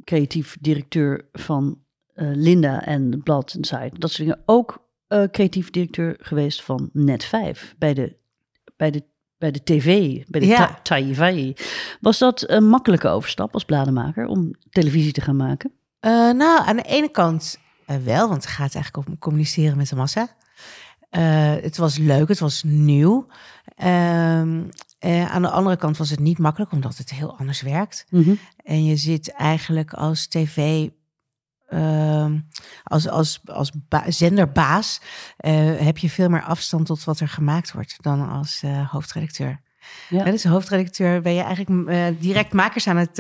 [0.04, 1.80] creatief directeur van
[2.14, 4.90] Linda en blad en site, dat soort dingen, ook
[5.32, 8.16] creatief directeur geweest van Net5 bij de,
[8.76, 9.04] bij de
[9.42, 9.86] bij de tv,
[10.28, 10.80] bij de ja.
[10.84, 11.54] Taivai.
[12.02, 15.72] Was dat een makkelijke overstap als bladenmaker om televisie te gaan maken?
[16.02, 19.90] Uh, nou, aan de ene kant uh, wel, want het gaat eigenlijk om communiceren met
[19.90, 20.28] de massa.
[21.12, 23.28] Uh, het was leuk, het was nieuw.
[25.30, 28.06] Aan de andere kant was het niet makkelijk, omdat het heel anders werkt.
[28.10, 28.40] Mm -hmm.
[28.64, 30.88] En je zit eigenlijk als tv
[31.74, 32.26] uh,
[32.84, 33.72] als, als, als
[34.08, 35.02] zenderbaas
[35.40, 39.62] uh, heb je veel meer afstand tot wat er gemaakt wordt dan als uh, hoofdredacteur.
[40.10, 40.24] Ja.
[40.24, 43.20] dus hoofdredacteur ben je eigenlijk direct makers aan het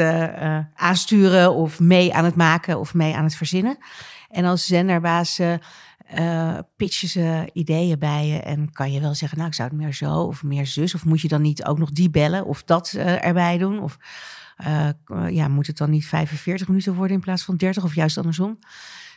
[0.76, 3.78] aansturen of mee aan het maken of mee aan het verzinnen.
[4.30, 5.40] En als zenderbaas
[6.76, 9.94] pitchen ze ideeën bij je en kan je wel zeggen, nou ik zou het meer
[9.94, 10.96] zo of meer zus.
[10.96, 13.82] Of moet je dan niet ook nog die bellen of dat erbij doen?
[13.82, 13.98] Of
[14.68, 18.18] uh, ja, moet het dan niet 45 minuten worden in plaats van 30 of juist
[18.18, 18.60] andersom?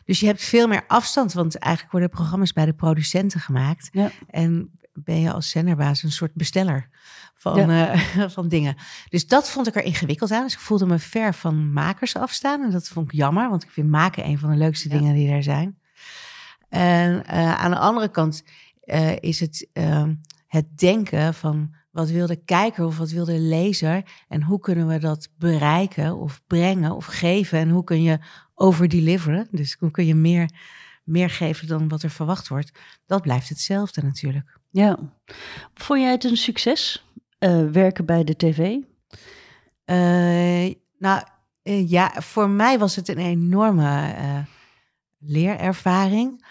[0.05, 3.89] Dus je hebt veel meer afstand, want eigenlijk worden programma's bij de producenten gemaakt.
[3.93, 4.11] Ja.
[4.31, 6.89] En ben je als zenderbaas een soort besteller
[7.35, 7.95] van, ja.
[7.95, 8.77] uh, van dingen.
[9.09, 10.43] Dus dat vond ik er ingewikkeld aan.
[10.43, 12.63] Dus ik voelde me ver van makers afstaan.
[12.63, 14.99] En dat vond ik jammer, want ik vind maken een van de leukste ja.
[14.99, 15.79] dingen die er zijn.
[16.75, 18.45] En uh, aan de andere kant
[18.85, 20.15] uh, is het ehm,
[20.47, 24.87] het denken van wat wil de kijker of wat wil de lezer en hoe kunnen
[24.87, 28.19] we dat bereiken of brengen of geven en hoe kun je
[28.55, 30.51] overdeliveren, dus hoe kun je meer,
[31.05, 32.73] meer geven dan wat er verwacht wordt,
[33.07, 34.59] dat blijft hetzelfde natuurlijk.
[34.71, 34.99] Ja,
[35.75, 37.09] vond jij het een succes
[37.39, 38.59] uh, werken bij de tv?
[38.59, 38.77] Uh,
[40.99, 41.23] nou
[41.63, 44.15] uh, ja, voor mij was het een enorme
[45.27, 46.47] leerervaring.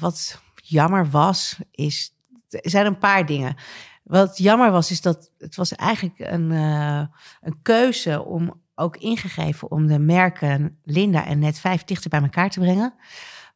[0.00, 2.14] wat jammer was, is,
[2.48, 3.56] er zijn een paar dingen.
[4.02, 7.04] Wat jammer was, is dat het was eigenlijk een, uh,
[7.40, 12.50] een keuze om ook ingegeven om de merken Linda en Net 5 dichter bij elkaar
[12.50, 12.94] te brengen.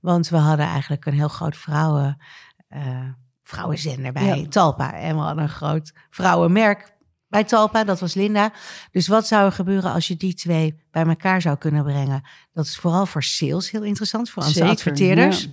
[0.00, 2.22] Want we hadden eigenlijk een heel groot vrouwen,
[2.70, 3.08] uh,
[3.42, 4.48] vrouwenzender bij ja.
[4.48, 4.92] Talpa.
[4.92, 6.95] En we hadden een groot vrouwenmerk
[7.36, 8.52] bij Talpa, dat was Linda.
[8.90, 12.22] Dus wat zou er gebeuren als je die twee bij elkaar zou kunnen brengen?
[12.52, 15.42] Dat is vooral voor sales heel interessant, voor onze Zeker, adverteerders.
[15.42, 15.50] Ja.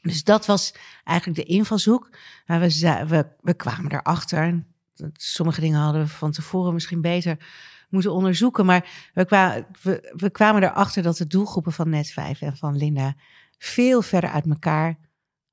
[0.00, 2.10] Dus dat was eigenlijk de invalshoek.
[2.46, 4.64] Maar we, we, we kwamen erachter.
[5.12, 7.36] Sommige dingen hadden we van tevoren misschien beter
[7.88, 8.66] moeten onderzoeken.
[8.66, 13.14] Maar we kwamen, we, we kwamen erachter dat de doelgroepen van Net5 en van Linda
[13.58, 14.98] veel verder uit elkaar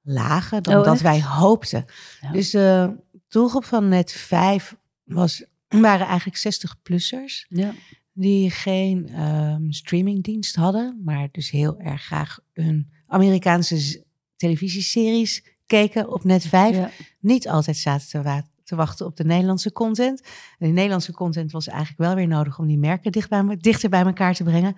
[0.02, 1.86] lagen dan oh, dat wij hoopten.
[2.22, 2.32] Ja.
[2.32, 2.96] Dus de
[3.28, 4.78] doelgroep van Net5
[5.08, 7.46] was, waren eigenlijk 60-plussers.
[7.48, 7.74] Ja.
[8.14, 14.04] Die geen um, streamingdienst hadden, maar dus heel erg graag een Amerikaanse
[14.36, 16.76] televisieseries keken op net 5.
[16.76, 16.90] Ja.
[17.20, 20.22] Niet altijd zaten te, wa te, wachten op de Nederlandse content.
[20.22, 23.90] En die Nederlandse content was eigenlijk wel weer nodig om die merken dicht bij, dichter
[23.90, 24.76] bij elkaar te brengen.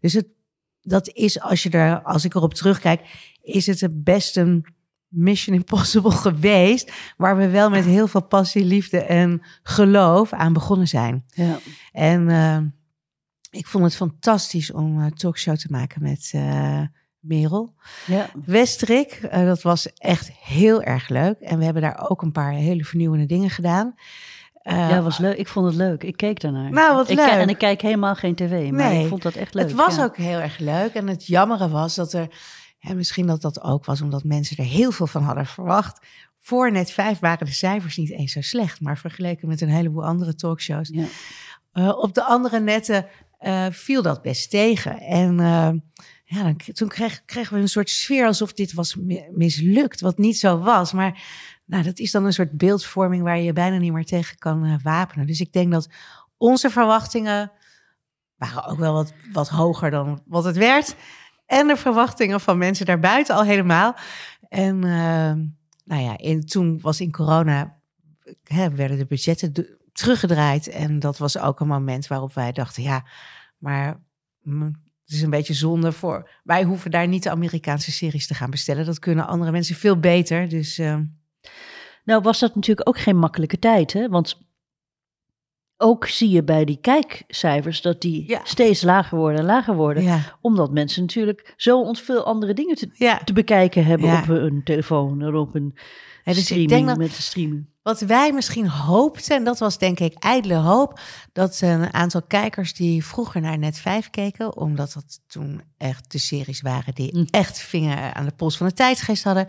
[0.00, 0.26] Dus het,
[0.80, 3.00] dat is, als, je er, als ik erop terugkijk,
[3.42, 4.64] is het het best een
[5.10, 6.92] Mission Impossible geweest.
[7.16, 11.24] Waar we wel met heel veel passie, liefde en geloof aan begonnen zijn.
[11.28, 11.58] Ja.
[11.92, 12.58] En uh,
[13.50, 16.32] ik vond het fantastisch om een talkshow te maken met.
[16.34, 16.82] Uh,
[17.20, 17.74] Merel.
[18.06, 18.30] Ja.
[18.44, 21.40] Westrik, eh, dat was echt heel erg leuk.
[21.40, 23.94] En we hebben daar ook een paar hele vernieuwende dingen gedaan.
[24.62, 25.36] Eh, ja, was leuk.
[25.36, 26.02] Ik vond het leuk.
[26.02, 26.70] Ik keek daarnaar.
[26.70, 27.28] Nou, wat ik leuk.
[27.28, 29.02] En ik kijk helemaal geen tv, maar Nee.
[29.02, 29.64] ik vond dat echt leuk.
[29.64, 30.04] Het was ja.
[30.04, 30.94] ook heel erg leuk.
[30.94, 32.28] En het jammere was dat er,
[32.80, 36.06] en misschien dat dat ook was omdat mensen er heel veel van hadden verwacht.
[36.38, 40.04] Voor net vijf waren de cijfers niet eens zo slecht, maar vergeleken met een heleboel
[40.04, 40.88] andere talkshows.
[40.92, 41.04] Ja.
[41.72, 43.06] Eh, op de andere netten
[43.38, 45.00] eh, viel dat best tegen.
[45.00, 45.70] En eh,
[46.24, 50.18] ja, dan, toen kreeg, kregen we een soort sfeer alsof dit was mi- mislukt, wat
[50.18, 50.92] niet zo was.
[50.92, 51.22] Maar
[51.64, 54.80] nou, dat is dan een soort beeldvorming waar je je bijna niet meer tegen kan
[54.82, 55.26] wapenen.
[55.26, 55.88] Dus ik denk dat
[56.36, 57.52] onze verwachtingen
[58.36, 60.96] waren ook wel wat, wat hoger dan wat het werd.
[61.50, 63.96] En de verwachtingen van mensen daarbuiten al helemaal.
[64.48, 65.32] En eh,
[65.84, 67.80] nou ja, in, toen was in corona,
[68.44, 69.52] hè, werden de budgetten
[69.92, 70.68] teruggedraaid.
[70.68, 73.06] En dat was ook een moment waarop wij dachten, ja,
[73.58, 74.00] maar
[74.42, 74.64] mm,
[75.04, 76.30] het is een beetje zonde voor...
[76.42, 78.86] Wij hoeven daar niet de Amerikaanse series te gaan bestellen.
[78.86, 80.48] Dat kunnen andere mensen veel beter.
[80.48, 80.98] Dus eh,
[82.04, 84.08] Nou was dat natuurlijk ook geen makkelijke tijd, hè?
[84.08, 84.49] Want
[85.80, 88.40] ook zie je bij die kijkcijfers dat die Ja.
[88.44, 90.02] steeds lager worden en lager worden.
[90.02, 93.20] ja, Omdat mensen natuurlijk zo veel andere dingen te, ja.
[93.24, 95.74] te bekijken hebben op hun telefoon en op een
[96.24, 97.68] dus ik streaming denk dat- met de streaming.
[97.82, 101.00] Wat wij misschien hoopten, en dat was denk ik ijdele hoop,
[101.32, 106.18] dat een aantal kijkers die vroeger naar Net 5 keken, omdat dat toen echt de
[106.18, 107.26] series waren die Mm.
[107.30, 109.46] echt vinger aan de pols van de tijdsgeest hadden,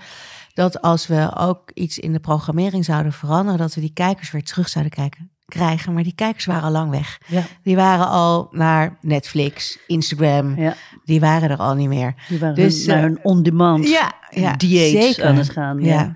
[0.54, 4.44] dat als we ook iets in de programmering zouden veranderen, dat we die kijkers weer
[4.44, 5.94] terug zouden kijken, krijgen.
[5.94, 7.18] Maar die kijkers waren al lang weg.
[7.28, 12.16] Ja, Die waren al naar Netflix, Instagram, ja, die waren er al niet meer.
[12.30, 15.26] die waren Dus, hun- naar eh, een on-demand Ja, ja dieet zeker.
[15.26, 15.80] aan het gaan.
[15.82, 15.94] Ja.
[15.94, 16.16] Ja.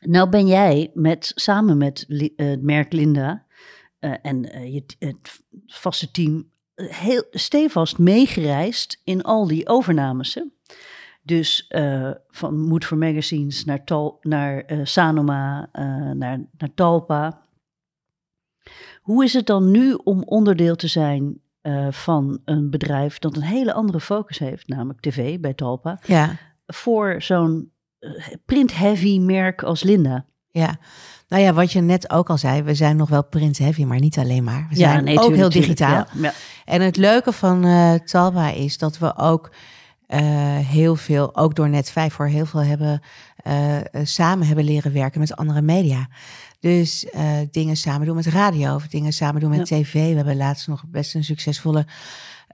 [0.00, 3.44] Nou ben jij met, samen met eh, het merk Linda
[3.98, 10.34] eh, en je, het vaste team heel stevast meegereisd in al die overnames.
[10.34, 10.42] Hè?
[11.22, 11.70] Dus
[12.28, 15.68] van Mood for Magazines naar, Tal, naar Sanoma,
[16.14, 17.42] naar, naar Talpa.
[19.04, 23.42] Hoe is het dan nu om onderdeel te zijn eh, van een bedrijf dat een
[23.42, 26.36] hele andere focus heeft, namelijk tv bij Talpa, ja.
[26.66, 28.10] voor zo'n eh,
[28.44, 30.24] print-heavy merk als Linda?
[30.48, 30.76] Ja,
[31.28, 33.98] nou ja, wat je net ook al zei, we zijn nog wel print heavy, maar
[33.98, 34.66] niet alleen maar.
[34.70, 35.90] We zijn nee, ook tuurlijk, heel digitaal.
[35.90, 36.32] ja, ja.
[36.64, 39.50] En het leuke van eh, Talba is dat we ook
[40.66, 43.00] heel veel, ook door Net 5 voor heel veel hebben,
[44.02, 46.08] samen hebben leren werken met andere media.
[46.64, 49.92] Dus eh, dingen samen doen met radio of dingen samen doen met tv.
[49.92, 51.86] We hebben laatst nog best een succesvolle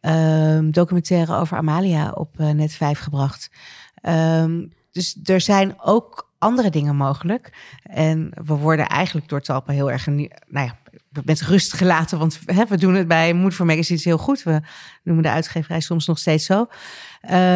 [0.01, 3.51] ehm, documentaire over Amalia op eh, Net 5 gebracht.
[3.95, 7.53] Ehm, dus er zijn ook andere dingen mogelijk.
[7.83, 10.79] En we worden eigenlijk door Talpa heel erg, nou ja,
[11.25, 12.19] met rust gelaten.
[12.19, 14.43] Want hè, we doen het bij Mood for Magazines heel goed.
[14.43, 14.61] We
[15.03, 16.61] noemen de uitgeverij soms nog steeds zo.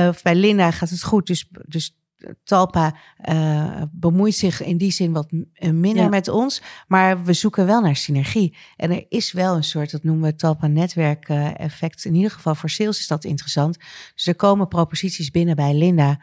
[0.09, 1.27] Of bij Linda gaat het goed.
[1.27, 1.97] Dus, dus
[2.45, 6.09] Talpa eh, bemoeit zich in die zin wat eh, minder Ja.
[6.09, 6.63] met ons.
[6.89, 8.57] Maar we zoeken wel naar synergie.
[8.77, 12.05] En er is wel een soort, dat noemen we Talpa netwerk eh, effect.
[12.05, 13.79] In ieder geval voor sales is dat interessant.
[14.15, 16.21] Dus er komen proposities binnen bij Linda.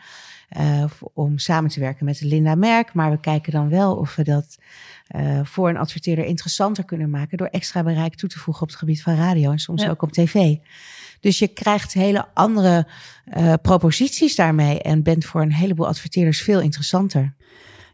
[0.51, 0.83] Eh,
[1.13, 2.93] om samen te werken met de Linda-merk.
[2.93, 4.57] Maar we kijken dan wel of we dat
[5.07, 7.37] eh, voor een adverteerder interessanter kunnen maken.
[7.37, 9.89] door extra bereik toe te voegen op het gebied van radio en soms Ja.
[9.89, 10.55] ook op tv.
[11.19, 12.87] Dus je krijgt hele andere
[13.25, 14.81] eh, proposities daarmee.
[14.81, 17.35] en bent voor een heleboel adverteerders veel interessanter.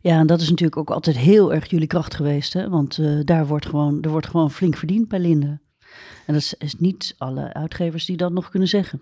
[0.02, 2.54] Ja, en dat is natuurlijk ook altijd heel erg jullie kracht geweest.
[2.54, 2.70] Hè?
[2.70, 5.60] Want daar wordt gewoon, er wordt gewoon flink verdiend bij Linde.
[6.26, 9.02] En dat is, is niet alle uitgevers die dat nog kunnen zeggen.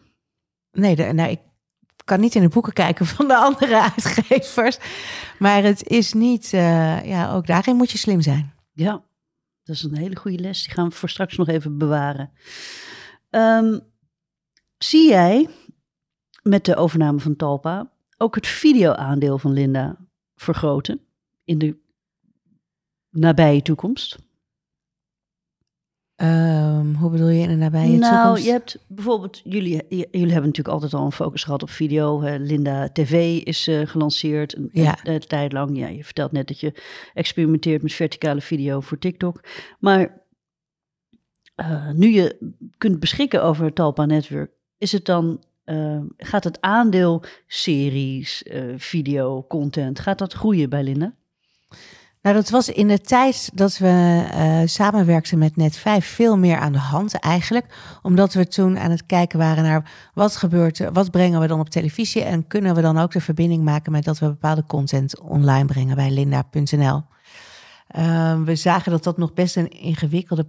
[0.72, 1.40] Nee, de, nou, ik
[2.06, 4.78] kan niet in de boeken kijken van de andere uitgevers.
[5.40, 6.54] Maar het is niet.
[6.54, 8.54] eh, ja, ook daarin moet je slim zijn.
[8.74, 9.04] Ja,
[9.64, 10.64] dat is een hele goede les.
[10.64, 12.32] Die gaan we voor straks nog even bewaren.
[13.30, 13.80] Ehm,
[14.78, 15.50] zie jij
[16.42, 19.98] met de overname van Talpa ook het videoaandeel van Linda
[20.36, 21.00] vergroten
[21.44, 21.78] in de
[23.10, 24.18] nabije toekomst?
[26.16, 28.46] Ehm, hoe bedoel je in de nabije nou, toekomst?
[28.46, 32.22] je hebt bijvoorbeeld, jullie, jullie hebben natuurlijk altijd al een focus gehad op video.
[32.22, 32.36] hè.
[32.38, 34.98] Linda TV is eh, gelanceerd een, Ja.
[35.04, 35.78] een, een tijd lang.
[35.78, 36.74] Ja, je vertelt net dat je
[37.14, 39.44] experimenteert met verticale video voor TikTok.
[39.80, 40.22] Maar
[41.56, 46.62] eh, nu je kunt beschikken over het Talpa Network, is het dan, eh, gaat het
[46.62, 51.14] aandeel series, eh, video, content, gaat dat groeien bij Linda?
[52.26, 56.72] Nou, dat was in de tijd dat we eh, samenwerkten met Net5 veel meer aan
[56.72, 57.66] de hand eigenlijk.
[58.02, 61.60] Omdat we toen aan het kijken waren naar wat gebeurt er, wat brengen we dan
[61.60, 65.20] op televisie en kunnen we dan ook de verbinding maken met dat we bepaalde content
[65.20, 67.04] online brengen bij linda.nl.
[67.88, 70.48] Ehm, we zagen dat dat nog best een ingewikkelde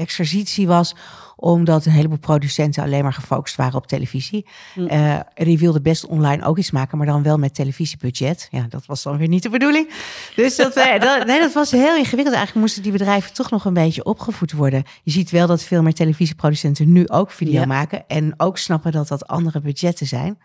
[0.00, 0.94] exercitie was,
[1.36, 4.46] omdat een heleboel producenten alleen maar gefocust waren op televisie.
[4.88, 8.48] Eh, en die wilden best online ook iets maken, maar dan wel met televisiebudget.
[8.50, 9.90] Ja, dat was dan weer niet de bedoeling.
[10.36, 12.36] Dus dat, eh, dat, nee, dat was heel ingewikkeld.
[12.36, 14.82] Eigenlijk moesten die bedrijven toch nog een beetje opgevoed worden.
[15.02, 17.66] Je ziet wel dat veel meer televisieproducenten nu ook video Ja.
[17.66, 20.38] maken en ook snappen dat dat andere budgetten zijn.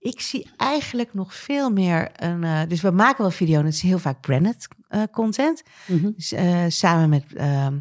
[0.00, 2.44] Ik zie eigenlijk nog veel meer een.
[2.44, 5.62] eh, dus we maken wel video en het is heel vaak branded eh, content.
[5.86, 6.10] Mhm.
[6.16, 7.74] Dus, eh, samen met, ehm,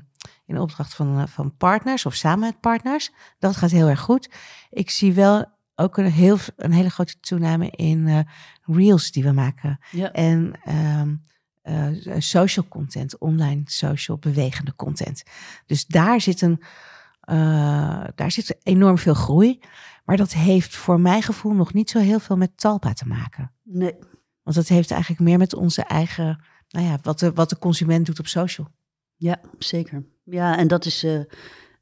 [0.46, 3.12] in opdracht van, eh, van partners of samen met partners.
[3.40, 4.30] Dat gaat heel erg goed.
[4.70, 8.20] Ik zie wel ook een, heel, een hele grote toename in eh,
[8.62, 9.80] reels die we maken.
[9.92, 10.12] Ja.
[10.12, 11.16] En ehm,
[11.62, 15.24] eh, social content, online social bewegende content.
[15.66, 16.62] Dus daar zit, een,
[18.16, 19.60] daar zit enorm veel groei.
[20.06, 23.52] Maar dat heeft voor mijn gevoel nog niet zo heel veel met Talpa te maken.
[23.64, 23.96] Nee.
[24.44, 28.06] Want dat heeft eigenlijk meer met onze eigen, nou ja, wat de, wat de consument
[28.06, 28.68] doet op social.
[29.16, 30.06] Ja, zeker.
[30.26, 31.20] Ja, en dat is, eh,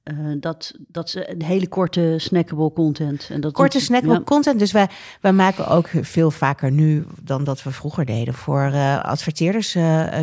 [0.04, 3.30] eh, dat, dat is een hele korte snackable content.
[3.30, 4.24] En dat Korte doet- snackable ja.
[4.24, 4.60] content.
[4.60, 4.90] Dus wij,
[5.22, 9.78] wij maken ook veel vaker nu dan dat we vroeger deden voor eh, adverteerders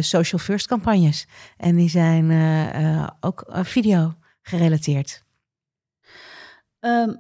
[0.09, 1.27] social first campagnes.
[1.57, 2.31] En die zijn
[3.21, 5.25] ook video gerelateerd.
[6.81, 7.14] Ehm,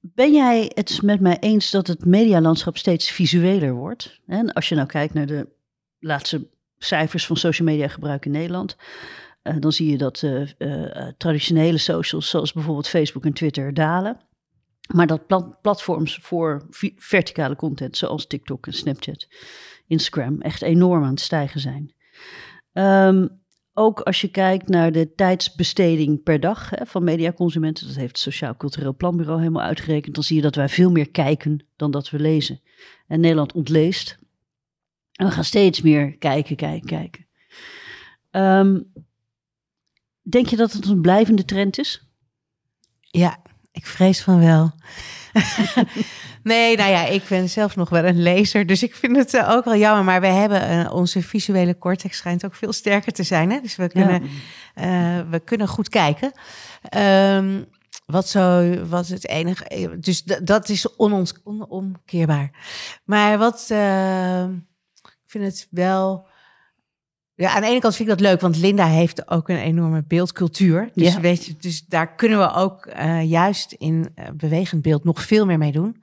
[0.00, 4.20] ben jij het met mij eens dat het medialandschap steeds visueler wordt?
[4.26, 5.48] En als je nou kijkt naar de
[5.98, 8.76] laatste cijfers van social media gebruik in Nederland,
[9.58, 14.20] dan zie je dat eh, eh, traditionele socials, zoals bijvoorbeeld Facebook en Twitter, dalen.
[14.94, 16.66] Maar dat pla- platforms voor
[16.96, 19.28] verticale content, zoals TikTok en Snapchat,
[19.86, 21.94] Instagram, echt enorm aan het stijgen zijn.
[22.72, 23.26] Ehm,
[23.74, 28.18] ook als je kijkt naar de tijdsbesteding per dag hè, van mediaconsumenten, dat heeft het
[28.18, 32.10] Sociaal Cultureel Planbureau helemaal uitgerekend, dan zie je dat wij veel meer kijken dan dat
[32.10, 32.60] we lezen.
[33.06, 34.18] En Nederland ontleest.
[35.12, 37.26] En we gaan steeds meer kijken, kijken, kijken.
[38.30, 38.80] Ehm,
[40.30, 42.08] denk je dat het een blijvende trend is?
[43.00, 43.38] Ja,
[43.72, 44.72] ik vrees van wel.
[46.42, 49.50] nee, nou ja, ik ben zelf nog wel een lezer, dus ik vind het eh,
[49.50, 50.04] ook wel jammer.
[50.04, 53.50] Maar we hebben eh, onze visuele cortex schijnt ook veel sterker te zijn.
[53.50, 53.60] Hè?
[53.60, 54.22] Dus we kunnen,
[54.74, 56.32] eh, we kunnen goed kijken.
[56.82, 57.62] Ehm,
[58.06, 62.50] wat zo, wat het enige, dus dat is onomkeerbaar.
[63.04, 64.42] Maar wat, eh,
[65.02, 66.28] ik vind het wel.
[67.36, 70.04] Ja, aan de ene kant vind ik dat leuk, want Linda heeft ook een enorme
[70.06, 70.90] beeldcultuur.
[70.94, 71.20] Dus, Ja.
[71.20, 75.46] weet je, dus daar kunnen we ook eh, juist in eh, bewegend beeld nog veel
[75.46, 76.02] meer mee doen.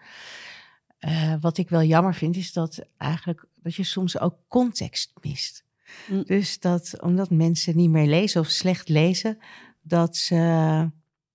[0.99, 5.63] Eh, wat ik wel jammer vind, is dat eigenlijk dat je soms ook context mist.
[6.07, 6.23] Mm.
[6.23, 9.37] Dus dat omdat mensen niet meer lezen of slecht lezen,
[9.81, 10.89] dat ze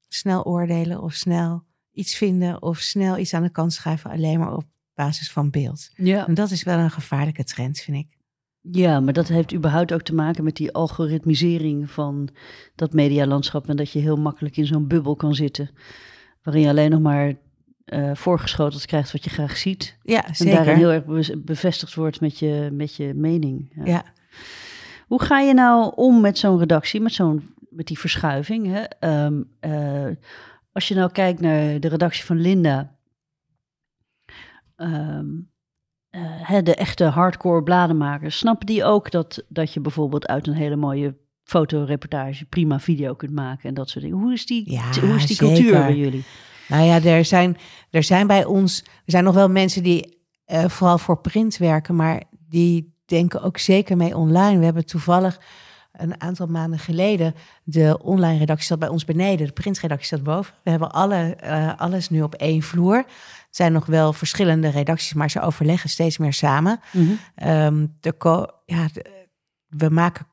[0.08, 4.54] snel oordelen of snel iets vinden of snel iets aan de kant schuiven alleen maar
[4.54, 5.90] op basis van beeld.
[5.94, 6.26] Ja.
[6.26, 8.17] En dat is wel een gevaarlijke trend, vind ik.
[8.70, 12.28] Ja, maar dat heeft überhaupt ook te maken met die algoritmisering van
[12.74, 13.68] dat medialandschap.
[13.68, 15.70] En dat je heel makkelijk in zo'n bubbel kan zitten,
[16.42, 17.34] waarin je alleen nog maar
[17.84, 19.98] eh, voorgeschoteld krijgt wat je graag ziet.
[20.02, 20.54] Ja, En zeker.
[20.54, 23.72] daarin heel erg be- bevestigd wordt met je, met je mening.
[23.74, 23.84] Ja.
[23.84, 24.04] Ja.
[25.06, 28.66] Hoe ga je nou om met zo'n redactie, met, zo'n, met die verschuiving?
[28.66, 28.82] Hè?
[28.82, 30.06] Ehm, eh,
[30.72, 32.96] als je nou kijkt naar de redactie van Linda,
[34.76, 35.20] ehm, eh,
[36.42, 40.76] hè, de echte hardcore bladenmakers, snappen die ook dat, dat je bijvoorbeeld uit een hele
[40.76, 44.18] mooie fotoreportage prima video kunt maken en dat soort dingen?
[44.18, 45.54] Hoe is die, Ja, hoe is die zeker.
[45.54, 46.24] cultuur bij jullie?
[46.68, 47.56] Nou ja, er zijn,
[47.90, 51.96] er zijn bij ons, er zijn nog wel mensen die eh, vooral voor print werken,
[51.96, 54.58] maar die denken ook zeker mee online.
[54.58, 55.40] We hebben toevallig
[55.92, 57.34] een aantal maanden geleden
[57.64, 60.54] de online redactie zat bij ons beneden, de printredactie zat boven.
[60.62, 63.04] We hebben alle, eh, alles nu op één vloer.
[63.48, 66.80] Het zijn nog wel verschillende redacties, maar ze overleggen steeds meer samen.
[66.92, 67.12] Mhm.
[67.34, 68.14] Ehm, de
[68.64, 69.26] ja, de-
[69.66, 70.26] we maken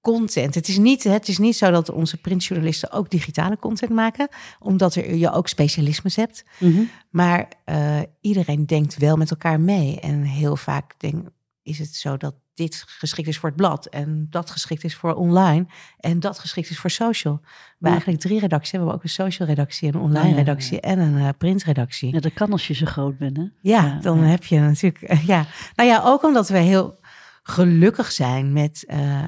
[0.00, 0.54] content.
[0.54, 4.94] Het is, niet, het is niet zo dat onze printjournalisten ook digitale content maken, omdat
[4.94, 6.44] er, je ook specialismes hebt.
[6.58, 6.82] Mhm.
[7.10, 10.00] Maar eh, iedereen denkt wel met elkaar mee.
[10.00, 11.28] En heel vaak denk,
[11.68, 15.14] is het zo dat dit geschikt is voor het blad en dat geschikt is voor
[15.14, 15.66] online
[16.00, 17.40] en dat geschikt is voor social.
[17.42, 17.48] We
[17.86, 17.88] Ja.
[17.90, 18.88] eigenlijk drie redacties hebben.
[18.88, 20.36] We hebben ook een social redactie, een online Ja, ja.
[20.36, 22.12] redactie en een eh, printredactie.
[22.14, 23.44] Ja, dat kan als je zo groot bent, hè?
[23.60, 25.02] Ja, dan heb je natuurlijk.
[25.02, 25.46] eh, ja.
[25.74, 26.98] Nou ja, ook omdat we heel
[27.42, 29.26] gelukkig zijn met, eh,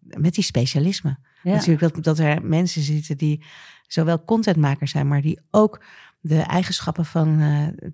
[0.00, 1.18] met die specialismen.
[1.42, 3.44] Natuurlijk dat, dat er mensen zitten die
[3.86, 5.84] zowel contentmakers zijn, maar die ook
[6.20, 7.40] de eigenschappen van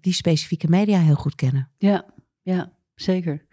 [0.00, 1.68] die specifieke media heel goed kennen.
[1.78, 2.04] Ja,
[2.42, 2.70] ja
[3.00, 3.46] zeker.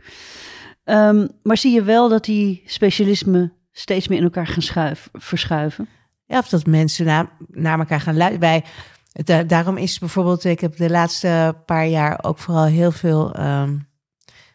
[0.83, 5.87] Ehm, maar zie je wel dat die specialismen steeds meer in elkaar gaan schuif, verschuiven?
[6.25, 8.49] Ja, of dat mensen naar, naar elkaar gaan luisteren.
[8.49, 8.63] Wij,
[9.11, 13.77] da- daarom is bijvoorbeeld, ik heb de laatste paar jaar ook vooral heel veel ehm,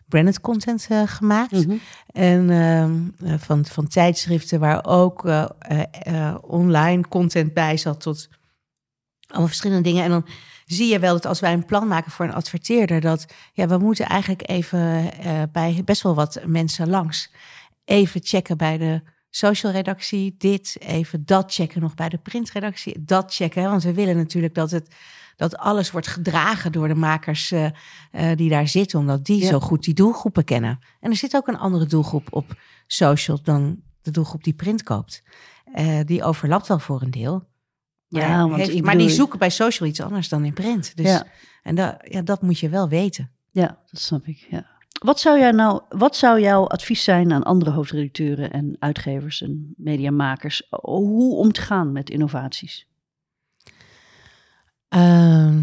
[0.09, 1.67] branded content uh, gemaakt.
[1.67, 1.77] Mhm.
[2.13, 2.51] En
[3.23, 8.29] uh, van, van tijdschriften waar ook uh, online content bij zat tot
[9.27, 10.05] allemaal verschillende dingen.
[10.05, 10.27] En dan
[10.73, 13.79] zie je wel dat als wij een plan maken voor een adverteerder, dat ja, we
[13.79, 15.11] moeten eigenlijk even
[15.53, 17.33] bij best wel wat mensen langs.
[17.85, 23.35] Even checken bij de social redactie, dit, even dat checken nog bij de printredactie, dat
[23.35, 23.63] checken.
[23.63, 24.95] Want we willen natuurlijk dat het
[25.37, 27.71] dat alles wordt gedragen door de makers uh, uh,
[28.37, 30.79] die daar zitten, omdat die zo goed die doelgroepen kennen.
[31.01, 32.55] En er zit ook een andere doelgroep op
[32.87, 35.23] social dan de doelgroep die print koopt.
[36.05, 37.49] Die overlapt wel voor een deel.
[38.19, 40.97] Ja, want heeft- maar die zoeken bij social iets anders dan in print.
[40.97, 41.27] Dus, Ja.
[41.63, 43.31] En dat, ja, dat moet je wel weten.
[43.51, 44.47] Ja, dat snap ik.
[44.51, 44.67] Ja.
[45.05, 49.75] Wat zou, jij nou, wat zou jouw advies zijn aan andere hoofdredacteuren en uitgevers en
[49.77, 50.63] mediamakers?
[50.71, 52.87] Hoe om te gaan met innovaties?
[54.89, 55.55] Ehm,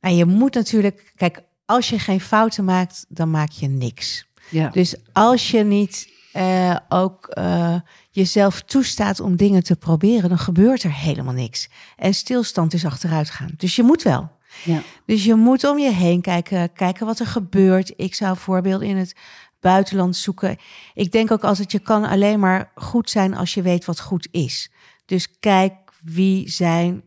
[0.00, 4.26] nou, je moet natuurlijk, kijk, als je geen fouten maakt, dan maak je niks.
[4.50, 4.68] Ja.
[4.68, 7.74] Dus als je niet eh, ook eh,
[8.10, 11.68] jezelf toestaat om dingen te proberen, dan gebeurt er helemaal niks.
[11.96, 13.54] En stilstand is achteruit gaan.
[13.56, 14.30] Dus je moet wel.
[14.64, 14.82] ja.
[15.06, 17.92] Dus je moet om je heen kijken, kijken wat er gebeurt.
[17.96, 19.16] Ik zou voorbeelden in het
[19.60, 20.56] buitenland zoeken.
[20.94, 24.28] Ik denk ook altijd, je kan alleen maar goed zijn als je weet wat goed
[24.30, 24.70] is.
[25.04, 27.02] Dus kijk wie zijn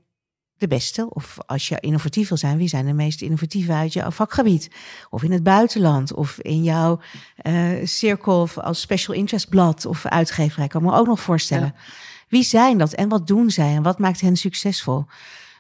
[0.64, 4.12] de beste, of als je innovatief wil zijn, wie zijn de meest innovatieve uit jouw
[4.12, 4.72] vakgebied?
[5.10, 7.00] Of in het buitenland, of in jouw
[7.36, 11.74] eh, cirkel of als special interest blad of uitgeverij, kan ik me ook nog voorstellen.
[12.30, 15.06] Wie zijn dat en wat doen zij en wat maakt hen succesvol?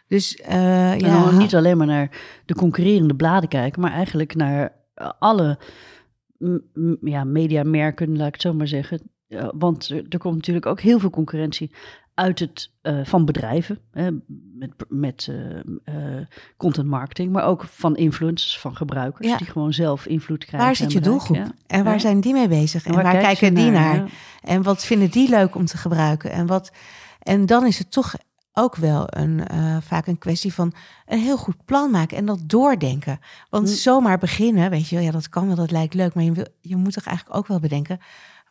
[0.08, 2.10] Dus eh, En ja, niet alleen maar naar
[2.46, 5.60] de concurrerende bladen kijken, maar eigenlijk naar eh, alle
[7.02, 9.02] ja, mediamerken, laat ik het zo maar zeggen.
[9.28, 11.72] Ja, want er, er komt natuurlijk ook heel veel concurrentie
[12.14, 14.10] uit het, eh, van bedrijven, hè,
[14.54, 15.60] met, met eh,
[16.20, 16.26] eh,
[16.58, 19.38] content marketing, maar ook van influencers, van gebruikers, Ja.
[19.38, 20.68] die gewoon zelf invloed krijgen.
[20.68, 21.38] waar zit je bereik, doelgroep?
[21.46, 21.52] ja.
[21.68, 22.00] En waar Ja.
[22.00, 22.86] zijn die mee bezig?
[22.86, 24.12] En, waar waar, kijken die naar.
[24.42, 26.32] En wat vinden die leuk om te gebruiken?
[26.32, 26.72] En, wat,
[27.20, 28.14] en dan is het toch
[28.54, 29.42] ook wel een,
[29.82, 30.74] vaak een kwestie van
[31.06, 33.20] een heel goed plan maken en dat doordenken.
[33.50, 33.76] Want Hm.
[33.76, 36.46] zomaar beginnen, weet je wel, ja, dat kan wel, dat lijkt leuk, maar je, wil,
[36.62, 38.00] je moet toch eigenlijk ook wel bedenken,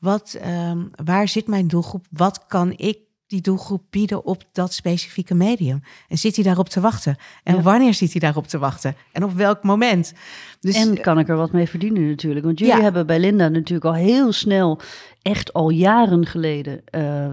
[0.01, 2.07] wat, ehm, waar zit mijn doelgroep?
[2.11, 2.99] Wat kan ik
[3.33, 5.83] die doelgroep bieden op dat specifieke medium?
[6.09, 7.17] En zit hij daarop te wachten?
[7.43, 7.63] En Ja.
[7.63, 8.95] wanneer zit hij daarop te wachten?
[9.13, 10.13] En op welk moment?
[10.61, 12.45] Dus en kan ik er wat mee verdienen natuurlijk.
[12.45, 12.81] Want jullie Ja.
[12.83, 14.81] hebben bij Linda natuurlijk al heel snel,
[15.23, 17.31] echt al jaren geleden, eh,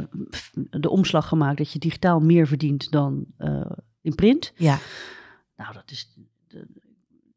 [0.72, 3.72] de omslag gemaakt dat je digitaal meer verdient dan eh,
[4.02, 4.54] in print.
[4.56, 4.78] ja,
[5.58, 6.10] Nou, dat is.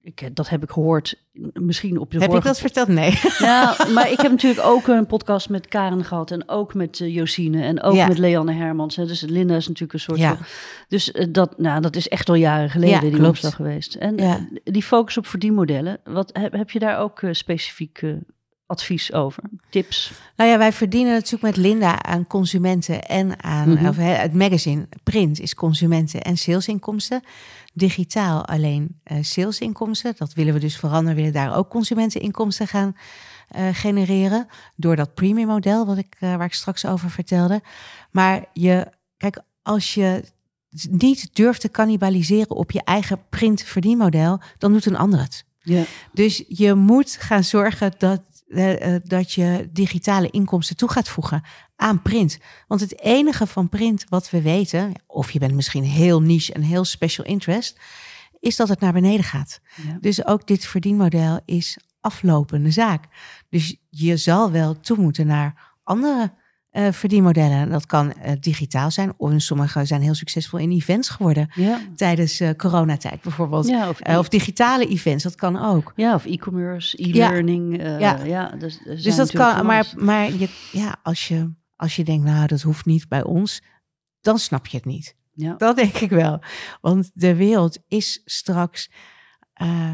[0.05, 1.15] Ik, dat heb ik gehoord,
[1.53, 2.89] misschien op de heb ik dat verteld?
[2.89, 3.21] Nee.
[3.39, 7.15] Ja, maar ik heb natuurlijk ook een podcast met Karen gehad en ook met eh,
[7.15, 8.07] Josine en ook Ja.
[8.09, 8.97] met Leanne Hermans.
[8.97, 9.07] Hè.
[9.07, 10.37] Dus Linda is natuurlijk een soort Ja.
[10.37, 10.47] van...
[10.89, 13.27] Dus eh, dat, nou, dat is echt al jaren geleden Ja, die klopt.
[13.27, 13.95] omslag geweest.
[13.95, 14.37] En Ja.
[14.37, 18.11] eh, die focus op verdienmodellen, wat, heb, heb je daar ook eh, specifiek eh,
[18.73, 19.43] advies over?
[19.71, 20.13] Tips?
[20.37, 23.87] Nou ja, wij verdienen natuurlijk met Linda aan consumenten en aan Mhm.
[23.87, 24.89] of, het magazine.
[25.03, 27.23] Print is consumenten en salesinkomsten.
[27.75, 30.15] Digitaal alleen eh, salesinkomsten.
[30.17, 31.15] Dat willen we dus veranderen.
[31.17, 32.97] We willen daar ook consumenteninkomsten gaan
[33.49, 34.47] eh, genereren.
[34.77, 37.61] Door dat premium model wat ik, eh, waar ik straks over vertelde.
[38.11, 40.25] Maar je, kijk, als je
[40.91, 45.45] niet durft te cannibaliseren op je eigen print verdienmodel, dan doet een ander het.
[45.63, 45.83] Ja.
[46.13, 48.21] Dus je moet gaan zorgen dat,
[49.05, 51.43] dat je digitale inkomsten toe gaat voegen
[51.77, 52.39] aan print.
[52.67, 56.63] Want het enige van print wat we weten, of je bent misschien heel niche en
[56.63, 57.81] heel special interest,
[58.41, 59.61] is dat het naar beneden gaat.
[59.87, 59.99] Ja.
[60.01, 63.05] Dus ook dit verdienmodel is aflopende zaak.
[63.49, 66.33] Dus je zal wel toe moeten naar andere
[66.73, 67.71] eh, verdienmodellen.
[67.71, 71.81] Dat kan eh, digitaal zijn, of sommige zijn heel succesvol in events geworden Ja.
[71.97, 73.67] tijdens eh, coronatijd bijvoorbeeld.
[73.67, 75.93] Ja, of, of digitale events, dat kan ook.
[75.97, 77.83] ja, of e-commerce, e-learning.
[77.83, 78.25] Ja.
[78.25, 78.49] ja.
[78.49, 82.61] dus, Dus dat kan, maar, maar je, ja, als, je, als je denkt, nou, dat
[82.63, 83.63] hoeft niet bij ons,
[84.21, 85.17] dan snap je het niet.
[85.35, 85.55] Ja.
[85.55, 86.41] Dat denk ik wel.
[86.81, 88.91] Want de wereld is straks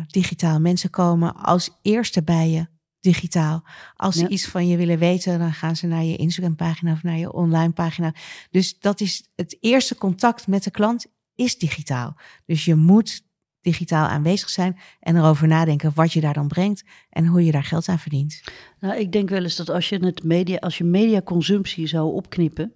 [0.07, 0.61] digitaal.
[0.61, 2.66] Mensen komen als eerste bij je
[3.01, 3.64] digitaal.
[3.96, 7.18] Als ze iets van je willen weten, dan gaan ze naar je Instagram-pagina of naar
[7.18, 8.14] je online pagina.
[8.51, 12.16] Dus dat is het eerste contact met de klant is digitaal.
[12.46, 13.26] Dus je moet
[13.61, 17.64] digitaal aanwezig zijn en erover nadenken wat je daar dan brengt en hoe je daar
[17.64, 18.42] geld aan verdient.
[18.80, 22.72] Nou, ik denk wel eens dat als je het media, als je mediaconsumptie zou opknippen,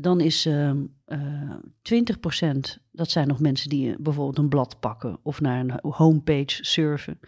[0.00, 5.18] dan is ehm eh 20%, dat zijn nog mensen die eh, bijvoorbeeld een blad pakken
[5.22, 7.18] of naar een homepage surfen.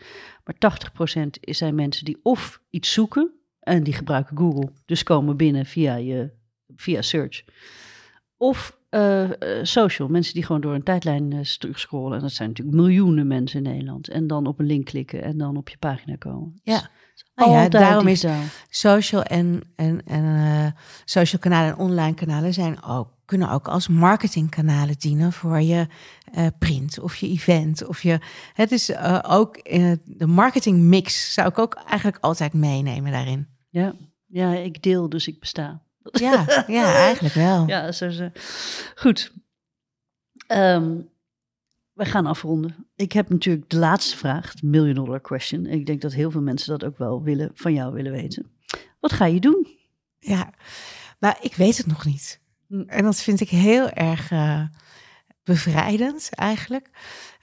[0.44, 5.36] Maar 80% is- zijn mensen die of iets zoeken en die gebruiken Google, dus komen
[5.36, 6.30] binnen via je
[6.76, 7.44] via search.
[8.36, 9.30] Of uh,
[9.62, 12.16] social, mensen die gewoon door een tijdlijn uh, scrollen.
[12.16, 14.08] En dat zijn natuurlijk miljoenen mensen in Nederland.
[14.08, 16.60] En dan op een link klikken en dan op je pagina komen.
[16.62, 16.90] Ja.
[17.34, 18.24] Oh ja, daarom is
[18.68, 20.66] social en, en, en uh,
[21.04, 25.86] social kanalen en online kanalen zijn ook, kunnen ook als marketingkanalen dienen voor je
[26.34, 27.86] uh, print of je event.
[27.86, 28.18] Of je,
[28.54, 29.54] het is uh, ook
[30.04, 33.48] de marketingmix zou ik ook eigenlijk altijd meenemen daarin.
[33.68, 33.94] Ja,
[34.26, 35.82] ja ik deel, dus ik besta.
[36.12, 37.66] Ja, ja eigenlijk wel.
[37.74, 38.30] Ja, zo, zo.
[38.94, 39.32] goed.
[40.48, 41.08] Um,
[42.00, 42.86] we gaan afronden.
[42.96, 45.66] Ik heb natuurlijk de laatste vraag, de million dollar question.
[45.66, 48.50] Ik denk dat heel veel mensen dat ook wel willen, van jou willen weten.
[49.00, 49.66] Wat ga je doen?
[50.18, 50.50] Ja,
[51.18, 52.40] nou, ik weet het nog niet.
[52.68, 52.82] Hm.
[52.86, 54.62] En dat vind ik heel erg uh,
[55.44, 56.90] bevrijdend eigenlijk.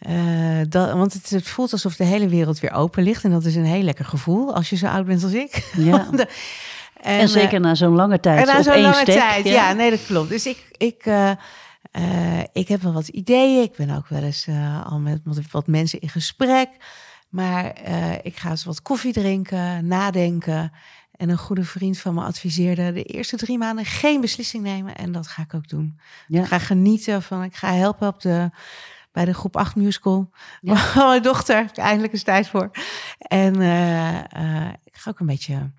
[0.09, 3.23] Uh, dat, want het, het, voelt alsof de hele wereld weer open ligt.
[3.23, 5.71] En dat is een heel lekker gevoel als je zo oud bent als ik.
[5.77, 6.09] Ja.
[7.01, 8.39] En, en, zeker na zo'n lange tijd.
[8.39, 9.53] En na zo'n lange tijd, ja.
[9.53, 9.73] ja.
[9.73, 10.29] nee, dat klopt.
[10.29, 11.31] Dus ik, ik, uh,
[11.97, 13.61] uh, ik heb wel wat ideeën.
[13.61, 15.21] Ik ben ook wel eens uh, al met,
[15.51, 16.69] wat mensen in gesprek.
[17.29, 20.71] Maar uh, ik ga eens wat koffie drinken, nadenken.
[21.11, 24.95] En een goede vriend van me adviseerde de eerste drie maanden geen beslissing nemen.
[24.95, 25.99] En dat ga ik ook doen.
[26.27, 26.41] Ja.
[26.41, 28.49] Ik ga genieten van, ik ga helpen op de,
[29.11, 30.29] bij de groep 8 musical.
[30.61, 30.73] Ja.
[30.97, 32.71] Oh, mijn dochter, eindelijk is tijd voor.
[33.17, 33.53] En
[34.83, 35.71] ik ga ook een beetje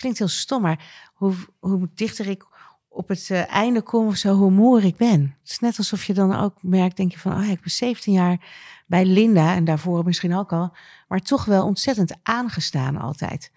[0.00, 2.44] klinkt heel stom, maar hoe, hoe dichter ik
[2.90, 5.36] op het uh, einde kom of zo, hoe moer ik ben.
[5.40, 8.12] Het is net alsof je dan ook merkt, denk je van, oh, ik ben 17
[8.12, 8.38] jaar
[8.86, 10.76] bij Linda en daarvoor misschien ook al,
[11.08, 13.52] maar toch wel ontzettend aangestaan altijd.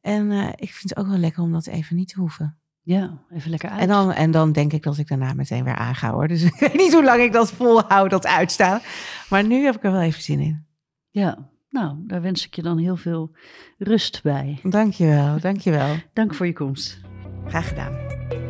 [0.00, 2.58] En uh, ik vind het ook wel lekker om dat even niet te hoeven.
[2.82, 3.80] Ja, even lekker uit.
[3.80, 6.28] En dan, en dan denk ik dat ik daarna meteen weer aanga hoor.
[6.28, 8.80] Dus ik weet niet hoe lang ik dat volhoud, dat uitstaan.
[9.28, 10.66] Maar nu heb ik er wel even zin in.
[11.10, 13.36] Ja, nou, daar wens ik je dan heel veel
[13.78, 14.58] rust bij.
[14.62, 15.96] Dankjewel, dankjewel.
[16.12, 17.00] Dank voor je komst.
[17.46, 18.45] Graag gedaan.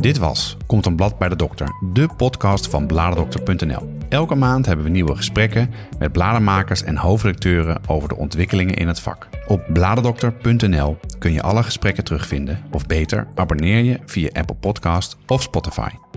[0.00, 3.98] Dit was Komt een blad bij de dokter, de podcast van bladerdokter.nl.
[4.08, 9.00] Elke maand hebben we nieuwe gesprekken met bladermakers en hoofdredacteuren over de ontwikkelingen in het
[9.00, 9.28] vak.
[9.46, 15.42] Op bladerdokter.nl kun je alle gesprekken terugvinden, of beter, abonneer je via Apple Podcast of
[15.42, 16.09] Spotify.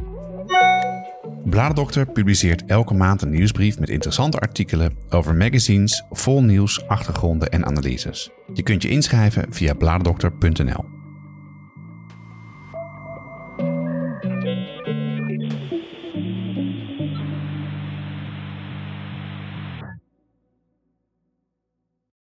[1.53, 7.65] Bladerdokter publiceert elke maand een nieuwsbrief met interessante artikelen over magazines, vol nieuws, achtergronden en
[7.65, 8.29] analyses.
[8.53, 10.92] Je kunt je inschrijven via bladerdokter.nl.